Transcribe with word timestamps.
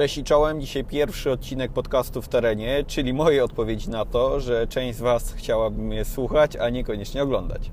Cześć 0.00 0.18
i 0.18 0.24
czołem. 0.24 0.60
Dzisiaj 0.60 0.84
pierwszy 0.84 1.30
odcinek 1.30 1.72
podcastu 1.72 2.22
w 2.22 2.28
terenie, 2.28 2.84
czyli 2.86 3.12
moje 3.12 3.44
odpowiedzi 3.44 3.90
na 3.90 4.04
to, 4.04 4.40
że 4.40 4.66
część 4.66 4.98
z 4.98 5.00
Was 5.00 5.32
chciałaby 5.32 5.82
mnie 5.82 6.04
słuchać, 6.04 6.56
a 6.56 6.70
niekoniecznie 6.70 7.22
oglądać. 7.22 7.70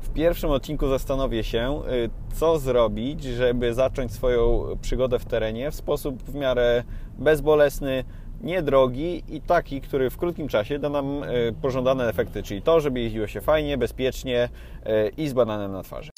W 0.00 0.10
pierwszym 0.10 0.50
odcinku 0.50 0.88
zastanowię 0.88 1.44
się, 1.44 1.82
y, 1.92 2.10
co 2.34 2.58
zrobić, 2.58 3.24
żeby 3.24 3.74
zacząć 3.74 4.12
swoją 4.12 4.64
przygodę 4.82 5.18
w 5.18 5.24
terenie 5.24 5.70
w 5.70 5.74
sposób 5.74 6.22
w 6.22 6.34
miarę 6.34 6.84
bezbolesny, 7.18 8.04
niedrogi 8.40 9.24
i 9.28 9.40
taki, 9.40 9.80
który 9.80 10.10
w 10.10 10.16
krótkim 10.16 10.48
czasie 10.48 10.78
da 10.78 10.88
nam 10.88 11.22
y, 11.22 11.54
pożądane 11.62 12.08
efekty, 12.08 12.42
czyli 12.42 12.62
to, 12.62 12.80
żeby 12.80 13.00
jeździło 13.00 13.26
się 13.26 13.40
fajnie, 13.40 13.78
bezpiecznie 13.78 14.48
y, 14.86 15.12
i 15.16 15.28
z 15.28 15.32
bananem 15.32 15.72
na 15.72 15.82
twarzy. 15.82 16.10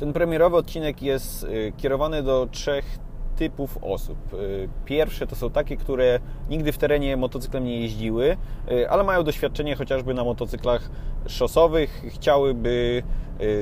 Ten 0.00 0.12
premierowy 0.12 0.56
odcinek 0.56 1.02
jest 1.02 1.44
y, 1.44 1.72
kierowany 1.76 2.22
do 2.22 2.48
trzech 2.50 2.98
typów 3.36 3.78
osób. 3.82 4.18
Y, 4.34 4.68
pierwsze 4.84 5.26
to 5.26 5.36
są 5.36 5.50
takie, 5.50 5.76
które 5.76 6.20
nigdy 6.50 6.72
w 6.72 6.78
terenie 6.78 7.16
motocyklem 7.16 7.64
nie 7.64 7.80
jeździły, 7.80 8.36
y, 8.70 8.90
ale 8.90 9.04
mają 9.04 9.22
doświadczenie 9.22 9.76
chociażby 9.76 10.14
na 10.14 10.24
motocyklach 10.24 10.90
szosowych, 11.26 12.02
chciałyby 12.08 13.02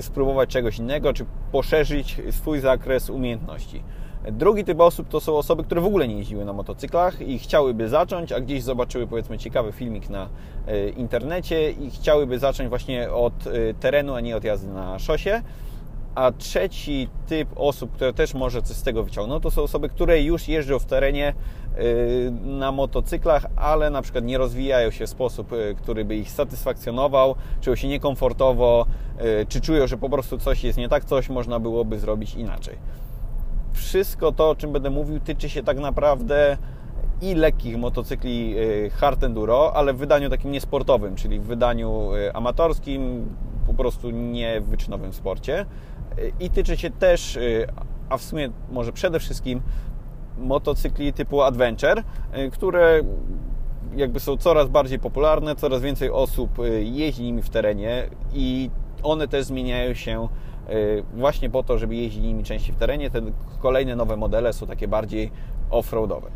spróbować 0.01 0.48
czegoś 0.48 0.78
innego, 0.78 1.12
czy 1.12 1.24
poszerzyć 1.52 2.20
swój 2.30 2.61
zakres 2.61 3.11
umiejętności. 3.11 3.83
Drugi 4.33 4.64
typ 4.64 4.80
osób 4.80 5.09
to 5.09 5.20
są 5.20 5.36
osoby, 5.36 5.64
które 5.64 5.80
w 5.80 5.86
ogóle 5.86 6.09
nie 6.09 6.19
jeździły 6.19 6.45
na 6.45 6.52
motocyklach 6.52 7.20
i 7.20 7.39
chciałyby 7.39 7.89
zacząć, 7.89 8.33
a 8.33 8.41
gdzieś 8.41 8.62
zobaczyły 8.62 9.06
powiedzmy 9.06 9.39
ciekawy 9.39 9.73
filmik 9.73 10.09
na 10.09 10.28
internecie 10.97 11.70
i 11.70 11.91
chciałyby 11.91 12.39
zacząć 12.39 12.69
właśnie 12.69 13.11
od 13.11 13.34
terenu, 13.80 14.14
a 14.14 14.20
nie 14.20 14.36
od 14.36 14.45
jazdy 14.45 14.69
na 14.69 14.98
szosie. 14.98 15.42
A 16.19 16.33
trzeci 16.33 17.09
typ 17.27 17.48
osób, 17.56 17.92
które 17.92 18.12
też 18.12 18.34
może 18.34 18.62
coś 18.62 18.77
z 18.77 18.83
tego 18.83 19.03
wyciągną, 19.03 19.41
to 19.41 19.51
są 19.51 19.62
osoby, 19.62 19.89
które 19.89 20.23
już 20.23 20.48
jeżdżą 20.48 20.79
w 20.79 20.84
terenie 20.84 21.34
y, 21.79 22.31
na 22.45 22.73
motocyklach, 22.73 23.47
ale 23.56 23.91
na 23.91 24.03
przykład 24.03 24.25
nie 24.25 24.39
rozwijają 24.39 24.91
się 24.91 25.07
w 25.07 25.11
sposób, 25.11 25.53
y, 25.53 25.75
który 25.79 26.05
by 26.05 26.17
ich 26.17 26.31
satysfakcjonował, 26.31 27.34
czują 27.61 27.77
się 27.77 27.89
niekomfortowo, 27.89 28.87
y, 29.42 29.47
czy 29.47 29.61
czują, 29.61 29.87
że 29.87 29.97
po 29.97 30.11
prostu 30.11 30.39
coś 30.39 30.65
jest 30.65 30.79
nie 30.79 30.89
tak, 30.89 31.05
coś 31.05 31.29
można 31.29 31.61
byłoby 31.61 31.98
zrobić 31.98 32.35
inaczej. 32.35 32.79
Wszystko 33.73 34.33
to, 34.33 34.51
o 34.51 34.57
czym 34.57 34.73
będę 34.73 34.91
mówił, 34.91 35.20
tyczy 35.20 35.48
się 35.48 35.62
tak 35.62 35.79
naprawdę 35.79 36.57
i 37.23 37.35
lekkich 37.35 37.79
motocykli 37.79 38.55
hard 38.92 39.25
enduro, 39.25 39.73
ale 39.77 39.95
w 39.95 39.97
wydaniu 39.97 40.31
takim 40.31 40.53
niesportowym, 40.53 41.17
czyli 41.17 41.41
w 41.41 41.45
wydaniu 41.45 42.11
amatorskim, 42.35 43.27
po 43.69 43.75
prostu 43.75 44.11
nie 44.11 44.61
w 44.61 44.64
wyczynowym 44.64 45.12
sporcie 45.12 45.67
i 46.41 46.50
tyczy 46.50 46.77
się 46.77 46.91
też, 46.91 47.36
y, 47.36 47.66
a 48.08 48.16
w 48.16 48.22
sumie 48.22 48.50
może 48.70 48.92
przede 48.92 49.20
wszystkim 49.20 49.61
motocykli 50.38 51.12
typu 51.12 51.42
adventure, 51.42 51.98
y, 51.98 52.50
które 52.50 53.00
jakby 53.97 54.20
są 54.20 54.36
coraz 54.36 54.69
bardziej 54.69 54.98
popularne, 54.98 55.56
coraz 55.56 55.83
więcej 55.83 56.11
osób 56.11 56.58
y, 56.58 56.84
jeździ 56.84 57.22
nimi 57.22 57.42
w 57.42 57.50
terenie 57.50 58.11
i 58.33 58.70
one 59.02 59.28
też 59.28 59.44
zmieniają 59.44 59.94
się 59.94 60.28
właśnie 61.14 61.50
po 61.50 61.62
to, 61.62 61.78
żeby 61.78 61.96
jeździć 61.96 62.22
nimi 62.22 62.44
częściej 62.44 62.74
w 62.74 62.78
terenie. 62.78 63.11
Te 63.11 63.20
kolejne 63.61 63.96
nowe 63.96 64.16
modele 64.16 64.52
są 64.52 64.66
takie 64.66 64.89
bardziej 64.89 65.30
off-roadowe. 65.70 66.30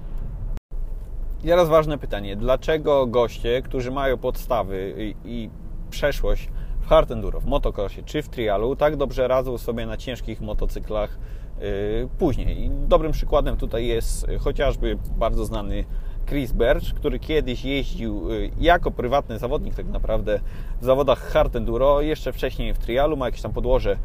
I 1.44 1.46
teraz 1.46 1.68
ważne 1.68 1.98
pytanie, 1.98 2.36
dlaczego 2.36 3.06
goście, 3.06 3.62
którzy 3.62 3.90
mają 3.90 4.18
podstawy 4.18 4.94
i 5.24 5.50
przeszłość 5.90 6.48
w 6.82 6.86
hard 6.86 7.10
enduro, 7.10 7.40
w 7.40 7.46
motocrossie 7.46 8.02
czy 8.02 8.22
w 8.22 8.28
trialu 8.28 8.76
tak 8.76 8.96
dobrze 8.96 9.28
radzą 9.28 9.58
sobie 9.58 9.86
na 9.86 9.96
ciężkich 9.96 10.40
motocyklach 10.40 11.18
yy, 11.60 12.08
później. 12.18 12.64
I 12.64 12.70
dobrym 12.70 13.12
przykładem 13.12 13.56
tutaj 13.56 13.86
jest 13.86 14.26
chociażby 14.40 14.98
bardzo 15.16 15.44
znany 15.44 15.84
Chris 16.26 16.52
Birch, 16.52 16.94
który 16.94 17.18
kiedyś 17.18 17.64
jeździł 17.64 18.30
yy, 18.30 18.50
jako 18.60 18.90
prywatny 18.90 19.38
zawodnik 19.38 19.74
tak 19.74 19.86
naprawdę 19.86 20.40
w 20.80 20.84
zawodach 20.84 21.18
hard 21.18 21.56
enduro, 21.56 22.00
jeszcze 22.00 22.32
wcześniej 22.32 22.74
w 22.74 22.78
trialu, 22.78 23.16
ma 23.16 23.26
jakieś 23.26 23.42
tam 23.42 23.52
podłoże 23.52 23.96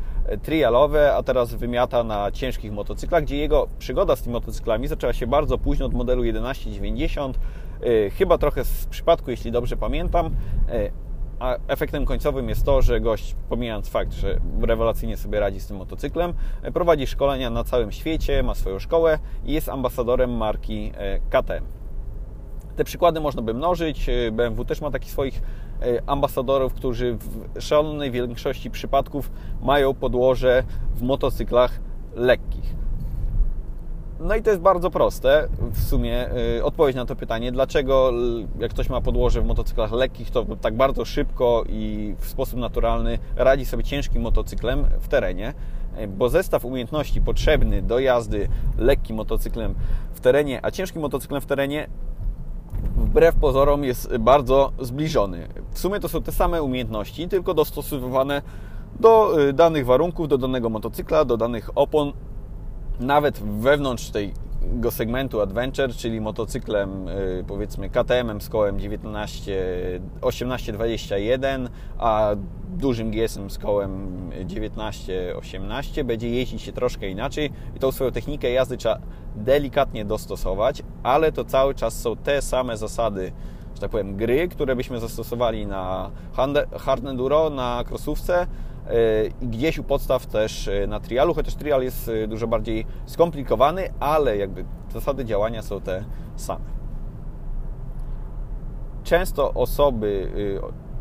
trialowe, 0.44 1.14
a 1.14 1.24
teraz 1.24 1.54
wymiata 1.54 2.04
na 2.04 2.32
ciężkich 2.32 2.72
motocyklach, 2.72 3.24
gdzie 3.24 3.38
jego 3.38 3.68
przygoda 3.80 4.16
z 4.16 4.22
tymi 4.22 4.34
motocyklami 4.34 4.88
zaczęła 4.88 5.14
się 5.14 5.28
bardzo 5.28 5.58
późno 5.58 5.86
od 5.86 5.94
modelu 5.94 6.24
1190, 6.24 7.40
yy, 7.82 8.10
chyba 8.10 8.38
trochę 8.38 8.64
z 8.64 8.86
przypadku, 8.86 9.32
jeśli 9.32 9.52
dobrze 9.52 9.78
pamiętam, 9.78 10.36
a 11.40 11.56
efektem 11.68 12.06
końcowym 12.06 12.50
jest 12.50 12.66
to, 12.66 12.82
że 12.82 13.02
gość, 13.02 13.36
pomijając 13.50 13.90
fakt, 13.90 14.14
że 14.14 14.40
rewelacyjnie 14.62 15.18
sobie 15.18 15.40
radzi 15.40 15.60
z 15.60 15.68
tym 15.68 15.78
motocyklem, 15.78 16.34
prowadzi 16.74 17.08
szkolenia 17.08 17.50
na 17.50 17.64
całym 17.64 17.92
świecie, 17.92 18.44
ma 18.44 18.56
swoją 18.56 18.80
szkołę 18.80 19.20
i 19.46 19.54
jest 19.54 19.70
ambasadorem 19.70 20.38
marki 20.38 20.92
e, 20.98 21.20
KTM. 21.20 21.66
Te 22.76 22.84
przykłady 22.84 23.20
można 23.20 23.42
by 23.42 23.54
mnożyć. 23.54 24.10
E, 24.10 24.32
BMW 24.32 24.66
też 24.66 24.82
ma 24.82 24.92
takich 24.92 25.12
swoich 25.12 25.42
e, 25.82 26.02
ambasadorów, 26.10 26.74
którzy 26.74 27.18
w 27.20 27.62
szalonej 27.62 28.12
większości 28.12 28.72
przypadków 28.72 29.32
mają 29.62 29.94
podłoże 29.94 30.64
w 30.96 31.02
motocyklach 31.02 31.80
lekkich. 32.16 32.76
No 34.20 34.36
i 34.36 34.42
to 34.42 34.50
jest 34.50 34.62
bardzo 34.62 34.92
proste 34.92 35.48
w 35.72 35.84
sumie 35.84 36.30
yy, 36.56 36.64
odpowiedź 36.64 36.96
na 36.96 37.06
to 37.06 37.16
pytanie, 37.16 37.52
dlaczego 37.52 38.12
jak 38.60 38.72
ktoś 38.72 38.90
ma 38.90 39.02
podłoże 39.02 39.42
w 39.42 39.46
motocyklach 39.46 39.92
lekkich, 39.92 40.32
to 40.32 40.46
tak 40.62 40.76
bardzo 40.76 41.06
szybko 41.06 41.64
i 41.70 42.16
w 42.20 42.28
sposób 42.28 42.60
naturalny 42.60 43.20
radzi 43.36 43.66
sobie 43.66 43.84
ciężkim 43.84 44.22
motocyklem 44.22 44.86
w 45.00 45.08
terenie, 45.08 45.54
y, 46.00 46.08
bo 46.08 46.30
zestaw 46.30 46.66
umiejętności 46.66 47.22
potrzebny 47.22 47.82
do 47.82 48.00
jazdy 48.00 48.48
lekkim 48.78 49.16
motocyklem 49.16 49.76
w 50.14 50.20
terenie, 50.20 50.60
a 50.66 50.72
ciężkim 50.72 51.02
motocyklem 51.02 51.42
w 51.42 51.46
terenie 51.46 51.88
wbrew 52.96 53.36
pozorom 53.36 53.84
jest 53.84 54.18
bardzo 54.18 54.72
zbliżony. 54.80 55.48
W 55.72 55.80
sumie 55.80 56.00
to 56.00 56.10
są 56.10 56.22
te 56.22 56.32
same 56.32 56.64
umiejętności, 56.64 57.28
tylko 57.28 57.54
dostosowywane 57.54 58.42
do 59.00 59.42
y, 59.42 59.54
danych 59.54 59.86
warunków, 59.86 60.28
do 60.28 60.38
danego 60.38 60.70
motocykla, 60.70 61.26
do 61.26 61.38
danych 61.38 61.70
opon 61.76 62.14
nawet 63.00 63.40
wewnątrz 63.40 64.10
tego 64.10 64.92
segmentu 64.92 65.42
Adventure, 65.42 65.94
czyli 65.94 66.22
motocyklem 66.22 67.08
y, 67.08 67.44
powiedzmy 67.48 67.90
KTM-em 67.90 68.42
z 68.42 68.50
kołem 68.50 68.80
19, 68.80 69.54
1821, 70.22 71.70
a 71.98 72.30
dużym 72.70 73.12
GS-em 73.12 73.50
z 73.50 73.58
kołem 73.58 74.18
1918 74.48 76.04
będzie 76.04 76.30
jeździć 76.30 76.62
się 76.62 76.72
troszkę 76.72 77.10
inaczej 77.10 77.52
i 77.76 77.80
tą 77.80 77.92
swoją 77.92 78.12
technikę 78.12 78.52
jazdy 78.52 78.78
trzeba 78.78 79.00
delikatnie 79.36 80.06
dostosować, 80.06 80.84
ale 81.04 81.32
to 81.32 81.46
cały 81.46 81.76
czas 81.76 82.02
są 82.02 82.16
te 82.16 82.42
same 82.42 82.78
zasady 82.78 83.32
że 83.78 83.82
tak 83.82 83.92
powiem, 83.92 84.16
gry, 84.16 84.48
które 84.48 84.76
byśmy 84.76 85.00
zastosowali 85.00 85.68
na 85.68 86.12
hard 86.78 87.06
enduro, 87.06 87.50
na 87.50 87.84
krosówce, 87.88 88.48
i 89.42 89.48
gdzieś 89.48 89.78
u 89.78 89.84
podstaw 89.84 90.26
też 90.26 90.68
e, 90.68 90.88
na 90.88 91.00
trialu, 91.00 91.34
chociaż 91.34 91.56
trial 91.56 91.84
jest 91.84 92.10
e, 92.10 92.28
dużo 92.28 92.48
bardziej 92.48 92.86
skomplikowany, 93.06 93.90
ale 94.00 94.38
jakby 94.38 94.66
zasady 94.94 95.26
działania 95.26 95.62
są 95.62 95.82
te 95.82 96.04
same. 96.36 96.78
Często 99.04 99.54
osoby, 99.54 100.32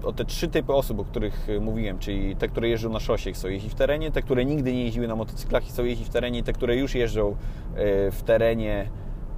e, 0.02 0.06
o 0.06 0.12
te 0.12 0.24
trzy 0.24 0.48
typy 0.48 0.72
osób, 0.72 1.00
o 1.00 1.04
których 1.04 1.46
mówiłem, 1.60 1.98
czyli 1.98 2.36
te, 2.36 2.48
które 2.48 2.68
jeżdżą 2.68 2.90
na 2.90 3.00
szosie 3.00 3.30
i 3.30 3.32
chcą 3.32 3.48
jeździć 3.48 3.72
w 3.72 3.74
terenie, 3.74 4.10
te, 4.10 4.22
które 4.22 4.44
nigdy 4.44 4.72
nie 4.72 4.84
jeździły 4.84 5.08
na 5.08 5.16
motocyklach 5.16 5.66
i 5.66 5.68
chcą 5.68 5.84
jeździć 5.84 6.06
w 6.06 6.10
terenie, 6.10 6.42
te, 6.42 6.52
które 6.52 6.76
już 6.76 6.94
jeżdżą 6.94 7.36
w 8.12 8.22
terenie 8.24 8.90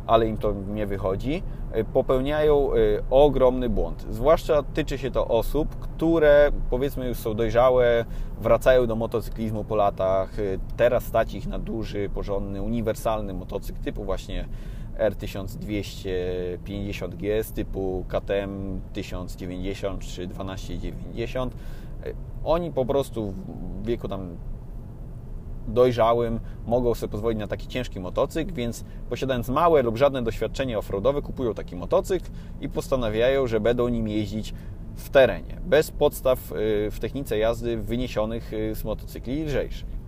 ale 0.09 0.27
im 0.27 0.37
to 0.37 0.55
nie 0.75 0.87
wychodzi, 0.87 1.43
y, 1.77 1.85
popełniają 1.85 2.75
y, 2.75 3.03
ogromny 3.11 3.69
błąd. 3.69 4.07
Zwłaszcza 4.11 4.63
tyczy 4.63 4.99
się 4.99 5.11
to 5.11 5.29
osób, 5.29 5.77
które 5.77 6.51
powiedzmy 6.71 7.09
już 7.09 7.19
są 7.19 7.35
dojrzałe, 7.35 8.05
wracają 8.41 8.87
do 8.87 8.97
motocyklizmu 8.97 9.65
po 9.65 9.77
latach, 9.77 10.39
y, 10.39 10.59
teraz 10.77 11.05
stać 11.05 11.35
ich 11.35 11.47
na 11.47 11.59
duży, 11.59 12.11
porządny, 12.15 12.63
uniwersalny 12.63 13.35
motocykl 13.35 13.81
typu 13.81 14.05
właśnie 14.05 14.49
R1250 14.99 17.09
GS 17.09 17.53
typu 17.53 18.05
KTM 18.09 18.81
1090 18.93 20.03
czy 20.03 20.29
1290. 20.29 21.55
Oni 22.45 22.73
po 22.73 22.87
prostu 22.87 23.35
w 23.83 23.87
wieku 23.87 24.09
tam 24.09 24.37
dojrzałym 25.69 26.41
mogą 26.67 26.95
sobie 26.95 27.11
pozwolić 27.11 27.39
na 27.39 27.47
taki 27.47 27.69
ciężki 27.69 28.01
motocykl, 28.01 28.53
więc 28.53 28.85
posiadając 29.09 29.49
małe 29.49 29.83
lub 29.83 29.97
żadne 29.97 30.23
doświadczenie 30.23 30.79
offroadowe, 30.79 31.23
kupują 31.23 31.55
taki 31.55 31.77
motocykl 31.77 32.31
i 32.61 32.69
postanawiają, 32.69 33.47
że 33.47 33.61
będą 33.61 33.89
nim 33.89 34.09
jeździć 34.09 34.55
w 34.97 35.11
terenie, 35.11 35.61
bez 35.67 35.91
podstaw 35.91 36.53
y, 36.53 36.91
w 36.91 36.99
technice 37.01 37.39
jazdy 37.39 37.77
wyniesionych 37.77 38.53
y, 38.53 38.75
z 38.75 38.85
motocykli 38.85 39.45
lżejszych. 39.45 39.99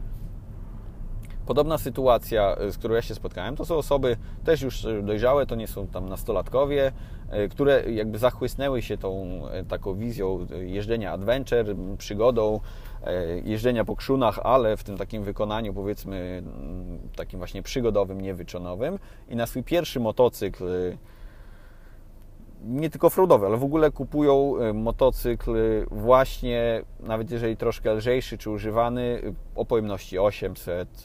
Podobna 1.47 1.79
sytuacja, 1.79 2.57
z 2.71 2.79
którą 2.79 2.95
ja 2.95 3.03
się 3.03 3.15
spotkałem, 3.15 3.57
to 3.57 3.65
są 3.65 3.77
osoby 3.77 4.17
też 4.45 4.63
już 4.63 4.87
dojrzałe, 5.03 5.47
to 5.47 5.55
nie 5.55 5.67
są 5.67 5.87
tam 5.87 6.09
nastolatkowie, 6.09 6.93
które 7.51 7.93
jakby 7.93 8.19
zachłysnęły 8.19 8.83
się 8.83 8.99
tą 8.99 9.43
taką 9.69 9.95
wizją 9.95 10.47
jeżdżenia 10.61 11.13
adventure, 11.13 11.77
przygodą, 11.99 12.61
jeżdżenia 13.45 13.85
po 13.85 13.97
krzunach, 13.97 14.39
ale 14.43 14.77
w 14.77 14.85
tym 14.85 14.97
takim 14.97 15.23
wykonaniu 15.23 15.75
powiedzmy 15.75 16.43
takim 17.17 17.39
właśnie 17.39 17.63
przygodowym, 17.63 18.21
niewyczonowym 18.21 18.99
i 19.29 19.37
na 19.37 19.47
swój 19.47 19.63
pierwszy 19.63 20.01
motocykl 20.01 20.65
nie 22.65 22.91
tylko 22.91 23.07
offroadowy, 23.07 23.47
ale 23.47 23.57
w 23.57 23.65
ogóle 23.65 23.91
kupują 23.91 24.59
e, 24.59 24.73
motocykl 24.73 25.53
właśnie, 25.91 26.83
nawet 27.01 27.31
jeżeli 27.31 27.57
troszkę 27.57 27.95
lżejszy 27.95 28.39
czy 28.39 28.51
używany, 28.51 29.35
o 29.55 29.65
pojemności 29.65 30.19
800, 30.19 31.03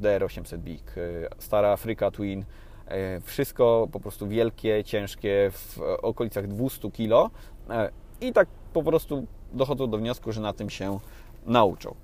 DR800 0.00 0.58
Big, 0.58 0.94
stara 1.38 1.68
Africa 1.68 2.10
Twin, 2.10 2.44
e, 2.86 3.20
wszystko 3.20 3.88
po 3.92 4.00
prostu 4.00 4.28
wielkie, 4.28 4.84
ciężkie, 4.84 5.50
w 5.52 5.78
okolicach 6.02 6.46
200 6.46 6.90
kg 6.90 7.30
e, 7.70 7.90
i 8.20 8.32
tak 8.32 8.48
po 8.72 8.82
prostu 8.82 9.26
dochodzą 9.52 9.90
do 9.90 9.98
wniosku, 9.98 10.32
że 10.32 10.40
na 10.40 10.52
tym 10.52 10.70
się 10.70 10.98
nauczą. 11.46 11.94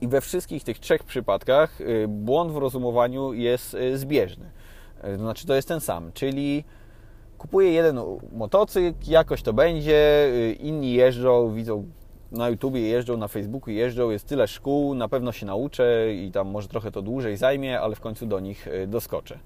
I 0.00 0.08
we 0.08 0.20
wszystkich 0.20 0.64
tych 0.64 0.78
trzech 0.78 1.04
przypadkach 1.04 1.78
błąd 2.08 2.52
w 2.52 2.56
rozumowaniu 2.56 3.32
jest 3.32 3.76
zbieżny. 3.94 4.50
Znaczy 5.16 5.46
to 5.46 5.54
jest 5.54 5.68
ten 5.68 5.80
sam, 5.80 6.12
czyli 6.12 6.64
kupuję 7.38 7.72
jeden 7.72 8.00
motocykl, 8.32 9.10
jakoś 9.10 9.42
to 9.42 9.52
będzie, 9.52 10.26
y, 10.26 10.52
inni 10.52 10.92
jeżdżą, 10.92 11.54
widzą 11.54 11.84
na 12.32 12.48
YouTubie 12.48 12.80
jeżdżą, 12.80 13.16
na 13.16 13.28
Facebooku 13.28 13.70
jeżdżą, 13.70 14.10
jest 14.10 14.26
tyle 14.26 14.48
szkół, 14.48 14.94
na 14.94 15.08
pewno 15.08 15.32
się 15.32 15.46
nauczę 15.46 16.14
i 16.14 16.30
tam 16.32 16.48
może 16.48 16.68
trochę 16.68 16.90
to 16.90 17.02
dłużej 17.02 17.36
zajmie, 17.36 17.80
ale 17.80 17.94
w 17.94 18.00
końcu 18.00 18.26
do 18.26 18.40
nich 18.40 18.66
y, 18.66 18.86
doskoczę. 18.86 19.38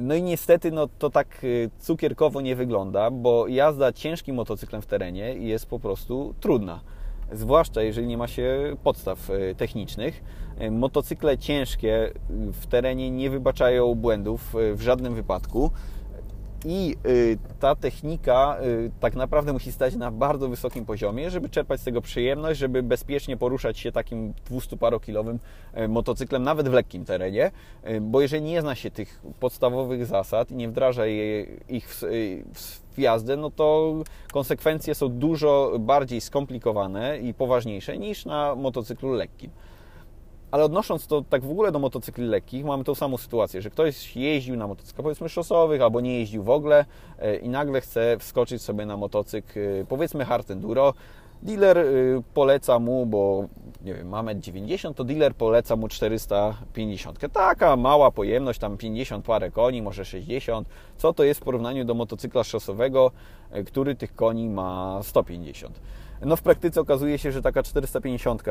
No 0.00 0.14
i 0.14 0.22
niestety 0.22 0.70
no, 0.70 0.88
to 0.98 1.10
tak 1.10 1.44
y, 1.44 1.70
cukierkowo 1.78 2.40
nie 2.40 2.56
wygląda, 2.56 3.10
bo 3.10 3.48
jazda 3.48 3.92
ciężkim 3.92 4.36
motocyklem 4.36 4.82
w 4.82 4.86
terenie 4.86 5.34
jest 5.34 5.66
po 5.66 5.78
prostu 5.78 6.34
trudna. 6.40 6.80
Zwłaszcza 7.32 7.82
jeżeli 7.82 8.06
nie 8.06 8.18
ma 8.18 8.28
się 8.28 8.76
podstaw 8.82 9.30
technicznych. 9.56 10.22
Motocykle 10.70 11.38
ciężkie 11.38 12.12
w 12.30 12.66
terenie 12.66 13.10
nie 13.10 13.30
wybaczają 13.30 13.94
błędów 13.94 14.54
w 14.74 14.80
żadnym 14.80 15.14
wypadku. 15.14 15.70
I 16.64 16.96
y, 17.06 17.38
ta 17.60 17.74
technika 17.74 18.56
y, 18.62 18.90
tak 19.00 19.14
naprawdę 19.14 19.52
musi 19.52 19.72
stać 19.72 19.96
na 19.96 20.10
bardzo 20.10 20.48
wysokim 20.48 20.86
poziomie, 20.86 21.30
żeby 21.30 21.48
czerpać 21.48 21.80
z 21.80 21.84
tego 21.84 22.00
przyjemność, 22.00 22.60
żeby 22.60 22.82
bezpiecznie 22.82 23.36
poruszać 23.36 23.78
się 23.78 23.92
takim 23.92 24.32
200-parokilowym 24.50 25.38
y, 25.78 25.88
motocyklem, 25.88 26.42
nawet 26.42 26.68
w 26.68 26.72
lekkim 26.72 27.04
terenie, 27.04 27.50
bo 28.00 28.20
jeżeli 28.20 28.42
nie 28.42 28.60
zna 28.60 28.74
się 28.74 28.90
tych 28.90 29.20
podstawowych 29.40 30.06
zasad 30.06 30.50
i 30.50 30.54
nie 30.54 30.68
wdraża 30.68 31.06
ich 31.68 31.94
w 32.92 32.98
jazdę, 32.98 33.36
no 33.36 33.50
to 33.50 33.94
konsekwencje 34.32 34.94
są 34.94 35.08
dużo 35.08 35.72
bardziej 35.78 36.20
skomplikowane 36.20 37.18
i 37.18 37.34
poważniejsze 37.34 37.98
niż 37.98 38.24
na 38.24 38.54
motocyklu 38.54 39.12
lekkim. 39.12 39.50
Ale 40.50 40.64
odnosząc 40.64 41.06
to 41.06 41.24
tak 41.30 41.44
w 41.44 41.50
ogóle 41.50 41.72
do 41.72 41.78
motocykli 41.78 42.26
lekkich, 42.26 42.64
mamy 42.64 42.84
tą 42.84 42.94
samą 42.94 43.16
sytuację, 43.16 43.62
że 43.62 43.70
ktoś 43.70 44.16
jeździł 44.16 44.56
na 44.56 44.66
motocyklach 44.66 45.02
powiedzmy 45.02 45.28
szosowych 45.28 45.82
albo 45.82 46.00
nie 46.00 46.18
jeździł 46.18 46.42
w 46.42 46.50
ogóle 46.50 46.84
e, 47.18 47.36
i 47.36 47.48
nagle 47.48 47.80
chce 47.80 48.16
wskoczyć 48.18 48.62
sobie 48.62 48.86
na 48.86 48.96
motocykl 48.96 49.58
e, 49.58 49.84
powiedzmy 49.88 50.24
hard 50.24 50.50
enduro. 50.50 50.94
Dealer 51.42 51.78
e, 51.78 51.82
poleca 52.34 52.78
mu, 52.78 53.06
bo 53.06 53.44
nie 53.84 53.94
wiem, 53.94 54.08
ma 54.08 54.34
90, 54.34 54.96
to 54.96 55.04
dealer 55.04 55.34
poleca 55.34 55.76
mu 55.76 55.88
450. 55.88 57.32
Taka 57.32 57.76
mała 57.76 58.10
pojemność, 58.10 58.60
tam 58.60 58.76
50 58.76 59.24
parę 59.24 59.50
koni, 59.50 59.82
może 59.82 60.04
60. 60.04 60.68
Co 60.96 61.12
to 61.12 61.24
jest 61.24 61.40
w 61.40 61.42
porównaniu 61.44 61.84
do 61.84 61.94
motocykla 61.94 62.44
szosowego, 62.44 63.10
który 63.66 63.94
tych 63.94 64.14
koni 64.14 64.48
ma 64.48 65.00
150? 65.02 65.80
No 66.22 66.36
w 66.36 66.42
praktyce 66.42 66.80
okazuje 66.80 67.18
się, 67.18 67.32
że 67.32 67.42
taka 67.42 67.62
450 67.62 68.42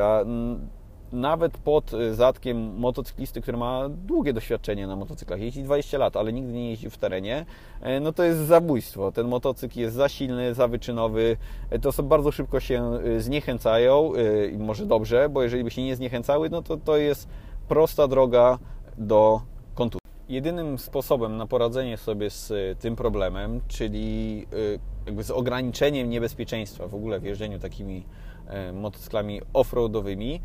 nawet 1.12 1.58
pod 1.58 1.94
y, 1.94 2.14
zatkiem 2.14 2.76
motocyklisty, 2.76 3.40
który 3.40 3.58
ma 3.58 3.88
długie 3.88 4.32
doświadczenie 4.32 4.86
na 4.86 4.96
motocyklach, 4.96 5.40
jeździ 5.40 5.62
20 5.62 5.98
lat, 5.98 6.16
ale 6.16 6.32
nigdy 6.32 6.52
nie 6.52 6.70
jeździł 6.70 6.90
w 6.90 6.98
terenie, 6.98 7.46
e, 7.80 8.00
no 8.00 8.12
to 8.12 8.22
jest 8.22 8.40
zabójstwo. 8.40 9.12
Ten 9.12 9.28
motocykl 9.28 9.78
jest 9.78 9.96
za 9.96 10.08
silny, 10.08 10.54
za 10.54 10.68
wyczynowy. 10.68 11.36
E, 11.70 11.78
to 11.78 11.88
osoby 11.88 12.08
bardzo 12.08 12.32
szybko 12.32 12.60
się 12.60 12.98
y, 13.06 13.20
zniechęcają 13.20 14.12
y, 14.14 14.50
i 14.54 14.58
może 14.58 14.86
dobrze, 14.86 15.28
bo 15.28 15.42
jeżeli 15.42 15.64
by 15.64 15.70
się 15.70 15.82
nie 15.82 15.96
zniechęcały, 15.96 16.50
no 16.50 16.62
to 16.62 16.76
to 16.76 16.96
jest 16.96 17.28
prosta 17.68 18.08
droga 18.08 18.58
do 18.98 19.40
kontuzji. 19.74 20.00
Jedynym 20.28 20.78
sposobem 20.78 21.36
na 21.36 21.46
poradzenie 21.46 21.96
sobie 21.96 22.30
z 22.30 22.52
tym 22.78 22.96
problemem, 22.96 23.60
czyli 23.68 24.46
jakby 25.06 25.24
z 25.24 25.30
ograniczeniem 25.30 26.10
niebezpieczeństwa 26.10 26.88
w 26.88 26.94
ogóle 26.94 27.20
w 27.20 27.24
jeżdżeniu 27.24 27.58
takimi 27.58 28.04
e, 28.46 28.72
motocyklami 28.72 29.40
offroadowymi, 29.52 30.40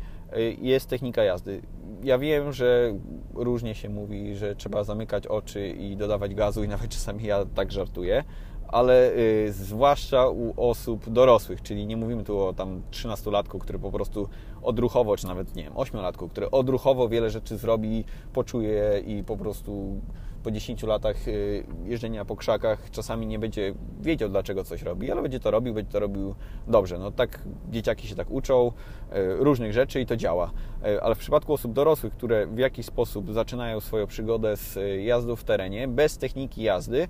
jest 0.58 0.88
technika 0.88 1.24
jazdy. 1.24 1.62
Ja 2.04 2.18
wiem, 2.18 2.52
że 2.52 2.94
różnie 3.34 3.74
się 3.74 3.88
mówi, 3.88 4.36
że 4.36 4.56
trzeba 4.56 4.84
zamykać 4.84 5.26
oczy 5.26 5.68
i 5.68 5.96
dodawać 5.96 6.34
gazu 6.34 6.64
i 6.64 6.68
nawet 6.76 6.90
czasami 6.90 7.24
ja 7.24 7.44
tak 7.54 7.72
żartuję, 7.72 8.24
ale 8.68 9.12
y, 9.12 9.52
zwłaszcza 9.52 10.28
u 10.28 10.70
osób 10.70 11.10
dorosłych, 11.10 11.62
czyli 11.62 11.86
nie 11.86 11.96
mówimy 11.96 12.24
tu 12.24 12.40
o 12.40 12.52
tam 12.52 12.82
13-latku, 12.90 13.58
który 13.58 13.78
po 13.78 13.92
prostu 13.92 14.28
odruchowo, 14.62 15.16
czy 15.16 15.26
nawet 15.26 15.56
nie 15.56 15.62
wiem, 15.62 15.72
8-latku, 15.72 16.28
który 16.28 16.50
odruchowo 16.50 17.08
wiele 17.08 17.30
rzeczy 17.30 17.56
zrobi, 17.56 18.04
poczuje 18.32 19.02
i 19.06 19.24
po 19.24 19.36
prostu 19.36 20.00
po 20.46 20.50
10 20.50 20.82
latach 20.82 21.28
y, 21.28 21.64
jeżdżenia 21.84 22.24
po 22.24 22.36
krzakach 22.36 22.90
czasami 22.90 23.26
nie 23.26 23.38
będzie 23.38 23.74
wiedział, 24.00 24.28
dlaczego 24.28 24.64
coś 24.64 24.82
robi, 24.82 25.10
ale 25.10 25.22
będzie 25.22 25.40
to 25.40 25.50
robił, 25.50 25.74
będzie 25.74 25.92
to 25.92 26.00
robił 26.00 26.34
dobrze. 26.68 26.98
No 26.98 27.10
tak 27.10 27.40
dzieciaki 27.70 28.08
się 28.08 28.14
tak 28.14 28.30
uczą 28.30 28.66
y, 28.68 29.36
różnych 29.36 29.72
rzeczy 29.72 30.00
i 30.00 30.06
to 30.06 30.16
działa. 30.16 30.50
Y, 30.86 31.02
ale 31.02 31.14
w 31.14 31.18
przypadku 31.18 31.52
osób 31.52 31.72
dorosłych, 31.72 32.12
które 32.12 32.46
w 32.46 32.58
jakiś 32.58 32.86
sposób 32.86 33.32
zaczynają 33.32 33.80
swoją 33.80 34.06
przygodę 34.06 34.56
z 34.56 34.78
jazdą 35.04 35.36
w 35.36 35.44
terenie, 35.44 35.88
bez 35.88 36.18
techniki 36.18 36.62
jazdy, 36.62 37.08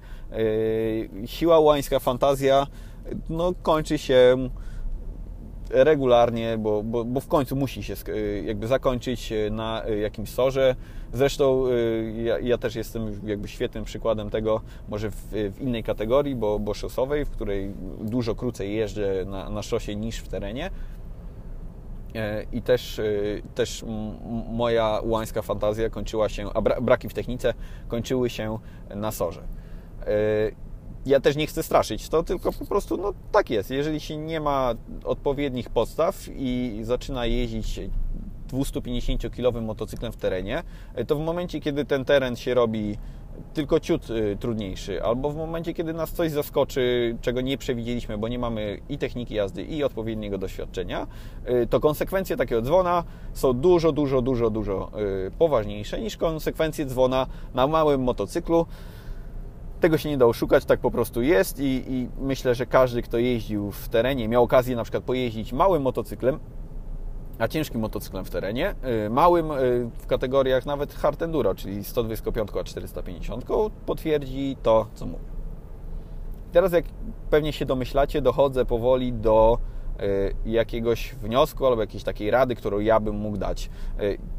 siła 1.27 1.61
łańska, 1.61 1.99
fantazja 1.99 2.67
no, 3.29 3.53
kończy 3.63 3.99
się 3.99 4.37
regularnie, 5.71 6.59
bo, 6.59 6.83
bo, 6.83 7.05
bo, 7.05 7.21
w 7.21 7.29
końcu 7.29 7.57
musi 7.57 7.83
się 7.83 7.95
jakby 8.45 8.67
zakończyć 8.67 9.33
na 9.51 9.83
jakimś 10.03 10.31
sorze. 10.31 10.77
Zresztą 11.13 11.65
ja, 12.25 12.39
ja 12.39 12.59
też 12.59 12.75
jestem 12.75 13.21
jakby 13.25 13.49
świetnym 13.49 13.85
przykładem 13.85 14.31
tego, 14.31 14.61
może 14.89 15.11
w, 15.11 15.15
w, 15.33 15.61
innej 15.61 15.83
kategorii, 15.83 16.35
bo, 16.35 16.59
bo 16.59 16.75
szosowej, 16.75 17.25
w 17.25 17.31
której 17.31 17.73
dużo 18.01 18.35
krócej 18.35 18.75
jeżdżę 18.75 19.25
na, 19.27 19.51
na 19.51 19.63
szosie 19.63 19.97
niż 19.97 20.19
w 20.19 20.29
terenie. 20.29 20.71
E, 22.15 22.43
I 22.53 22.63
też, 22.63 23.01
też 23.55 23.85
moja 24.51 25.01
łańska 25.05 25.43
fantazja 25.43 25.91
kończyła 25.91 26.29
się, 26.29 26.49
a 26.55 26.61
braki 26.61 27.09
w 27.09 27.15
technice 27.15 27.55
kończyły 27.89 28.31
się 28.31 28.59
na 28.95 29.13
sorze 29.13 29.41
e, 29.41 30.07
ja 31.07 31.21
też 31.21 31.37
nie 31.37 31.47
chcę 31.47 31.63
straszyć, 31.63 32.09
to 32.09 32.23
tylko 32.23 32.53
po 32.53 32.65
prostu 32.65 32.97
no, 32.97 33.13
tak 33.33 33.51
jest. 33.51 33.71
Jeżeli 33.71 34.01
się 34.01 34.17
nie 34.17 34.41
ma 34.41 34.75
odpowiednich 35.05 35.71
podstaw 35.71 36.29
i 36.37 36.81
zaczyna 36.83 37.27
jeździć 37.27 37.81
250-kilowym 38.53 39.65
motocyklem 39.65 40.13
w 40.13 40.17
terenie, 40.17 40.63
to 41.07 41.17
w 41.17 41.21
momencie, 41.21 41.61
kiedy 41.61 41.85
ten 41.85 42.05
teren 42.05 42.37
się 42.37 42.55
robi 42.55 42.97
tylko 43.55 43.81
ciut 43.81 44.11
y, 44.11 44.37
trudniejszy, 44.41 45.03
albo 45.03 45.31
w 45.31 45.37
momencie, 45.37 45.75
kiedy 45.75 45.93
nas 45.93 46.13
coś 46.13 46.31
zaskoczy, 46.31 47.17
czego 47.21 47.41
nie 47.41 47.59
przewidzieliśmy, 47.59 48.19
bo 48.19 48.29
nie 48.29 48.39
mamy 48.39 48.81
i 48.89 48.99
techniki 48.99 49.35
jazdy, 49.35 49.63
i 49.63 49.85
odpowiedniego 49.85 50.39
doświadczenia, 50.39 51.07
y, 51.49 51.67
to 51.67 51.81
konsekwencje 51.81 52.37
takiego 52.37 52.63
dzwona 52.63 53.05
są 53.33 53.53
dużo, 53.53 53.93
dużo, 53.93 54.23
dużo, 54.23 54.51
dużo 54.51 54.91
poważniejsze 55.39 56.01
niż 56.01 56.17
konsekwencje 56.17 56.87
dzwona 56.87 57.27
na 57.55 57.67
małym 57.67 58.03
motocyklu. 58.03 58.67
Tego 59.81 59.99
się 59.99 60.09
nie 60.09 60.19
da 60.19 60.27
oszukać, 60.27 60.65
tak 60.65 60.81
po 60.81 60.91
prostu 60.91 61.23
jest 61.23 61.61
i, 61.61 61.85
i, 61.89 62.09
myślę, 62.19 62.55
że 62.55 62.67
każdy, 62.67 63.03
kto 63.03 63.19
jeździł 63.19 63.71
w 63.71 63.89
terenie, 63.89 64.29
miał 64.29 64.43
okazję 64.43 64.77
na 64.77 64.83
przykład 64.83 65.05
pojeździć 65.05 65.53
małym 65.53 65.83
motocyklem, 65.83 66.39
a 67.39 67.49
ciężkim 67.49 67.81
motocyklem 67.81 68.25
w 68.25 68.31
terenie, 68.31 68.75
y, 69.07 69.11
małym 69.11 69.51
y, 69.51 69.91
w 69.99 70.07
kategoriach 70.07 70.67
nawet 70.67 70.95
hard 70.95 71.23
enduro, 71.23 71.55
czyli 71.55 71.85
125 71.85 72.51
a 72.61 72.65
450, 72.65 73.45
potwierdzi 73.87 74.57
to, 74.63 74.87
co 74.95 75.07
mówię. 75.07 75.25
Teraz 76.53 76.73
jak 76.73 76.85
pewnie 77.31 77.53
się 77.53 77.67
domyślacie, 77.67 78.23
dochodzę 78.23 78.65
powoli 78.65 79.13
do 79.13 79.59
jakiegoś 80.47 81.15
wniosku 81.15 81.67
albo 81.67 81.81
jakiejś 81.81 82.05
takiej 82.05 82.31
rady, 82.31 82.55
którą 82.55 82.79
ja 82.79 83.01
bym 83.01 83.17
mógł 83.17 83.37
dać. 83.37 83.71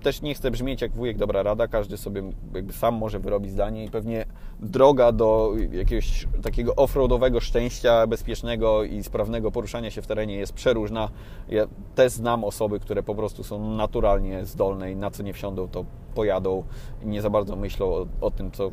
Też 0.02 0.22
nie 0.22 0.34
chcę 0.34 0.52
brzmieć 0.52 0.82
jak 0.82 0.92
wujek 0.92 1.18
dobra 1.18 1.44
rada, 1.44 1.68
każdy 1.68 1.98
sobie 1.98 2.24
jakby 2.56 2.74
sam 2.74 2.96
może 2.96 3.20
wyrobić 3.20 3.52
zdanie 3.52 3.86
i 3.86 3.90
pewnie 3.90 4.26
droga 4.60 5.12
do 5.12 5.52
jakiegoś 5.72 6.28
takiego 6.44 6.76
offroadowego 6.76 7.40
szczęścia, 7.40 8.08
bezpiecznego 8.08 8.84
i 8.84 9.04
sprawnego 9.04 9.52
poruszania 9.52 9.92
się 9.92 10.02
w 10.02 10.08
terenie 10.08 10.36
jest 10.36 10.54
przeróżna. 10.54 11.10
Ja 11.50 11.68
też 11.96 12.12
znam 12.12 12.44
osoby, 12.44 12.80
które 12.80 13.04
po 13.04 13.16
prostu 13.16 13.44
są 13.44 13.76
naturalnie 13.76 14.46
zdolne 14.46 14.92
i 14.92 14.96
na 14.96 15.12
co 15.12 15.24
nie 15.24 15.34
wsiądą, 15.34 15.68
to 15.68 15.86
pojadą 16.16 16.64
i 17.04 17.08
nie 17.08 17.22
za 17.22 17.30
bardzo 17.30 17.56
myślą 17.56 17.86
o, 17.86 18.08
o 18.22 18.32
tym, 18.32 18.52
co 18.52 18.72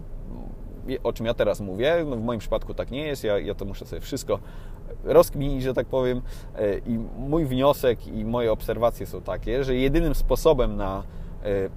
o 1.02 1.12
czym 1.12 1.26
ja 1.26 1.34
teraz 1.34 1.60
mówię. 1.60 2.04
No 2.06 2.16
w 2.16 2.22
moim 2.22 2.40
przypadku 2.40 2.74
tak 2.74 2.90
nie 2.90 3.06
jest, 3.06 3.24
ja, 3.24 3.38
ja 3.38 3.54
to 3.54 3.64
muszę 3.64 3.86
sobie 3.86 4.00
wszystko 4.00 4.38
rozkminić, 5.04 5.62
że 5.62 5.74
tak 5.74 5.86
powiem. 5.86 6.22
E, 6.56 6.78
I 6.78 6.98
mój 7.18 7.44
wniosek 7.44 8.06
i 8.06 8.24
moje 8.24 8.52
obserwacje 8.52 9.06
są 9.06 9.20
takie, 9.20 9.64
że 9.64 9.74
jedynym 9.74 10.14
sposobem 10.14 10.76
na 10.76 11.02
e, 11.44 11.68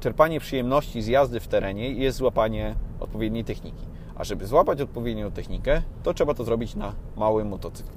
czerpanie 0.00 0.40
przyjemności 0.40 1.02
z 1.02 1.06
jazdy 1.06 1.40
w 1.40 1.48
terenie 1.48 1.90
jest 1.90 2.18
złapanie 2.18 2.74
odpowiedniej 3.00 3.44
techniki. 3.44 3.86
A 4.14 4.24
żeby 4.24 4.46
złapać 4.46 4.80
odpowiednią 4.80 5.30
technikę, 5.30 5.82
to 6.02 6.14
trzeba 6.14 6.34
to 6.34 6.44
zrobić 6.44 6.74
na 6.74 6.92
małym 7.16 7.48
motocyklu. 7.48 7.96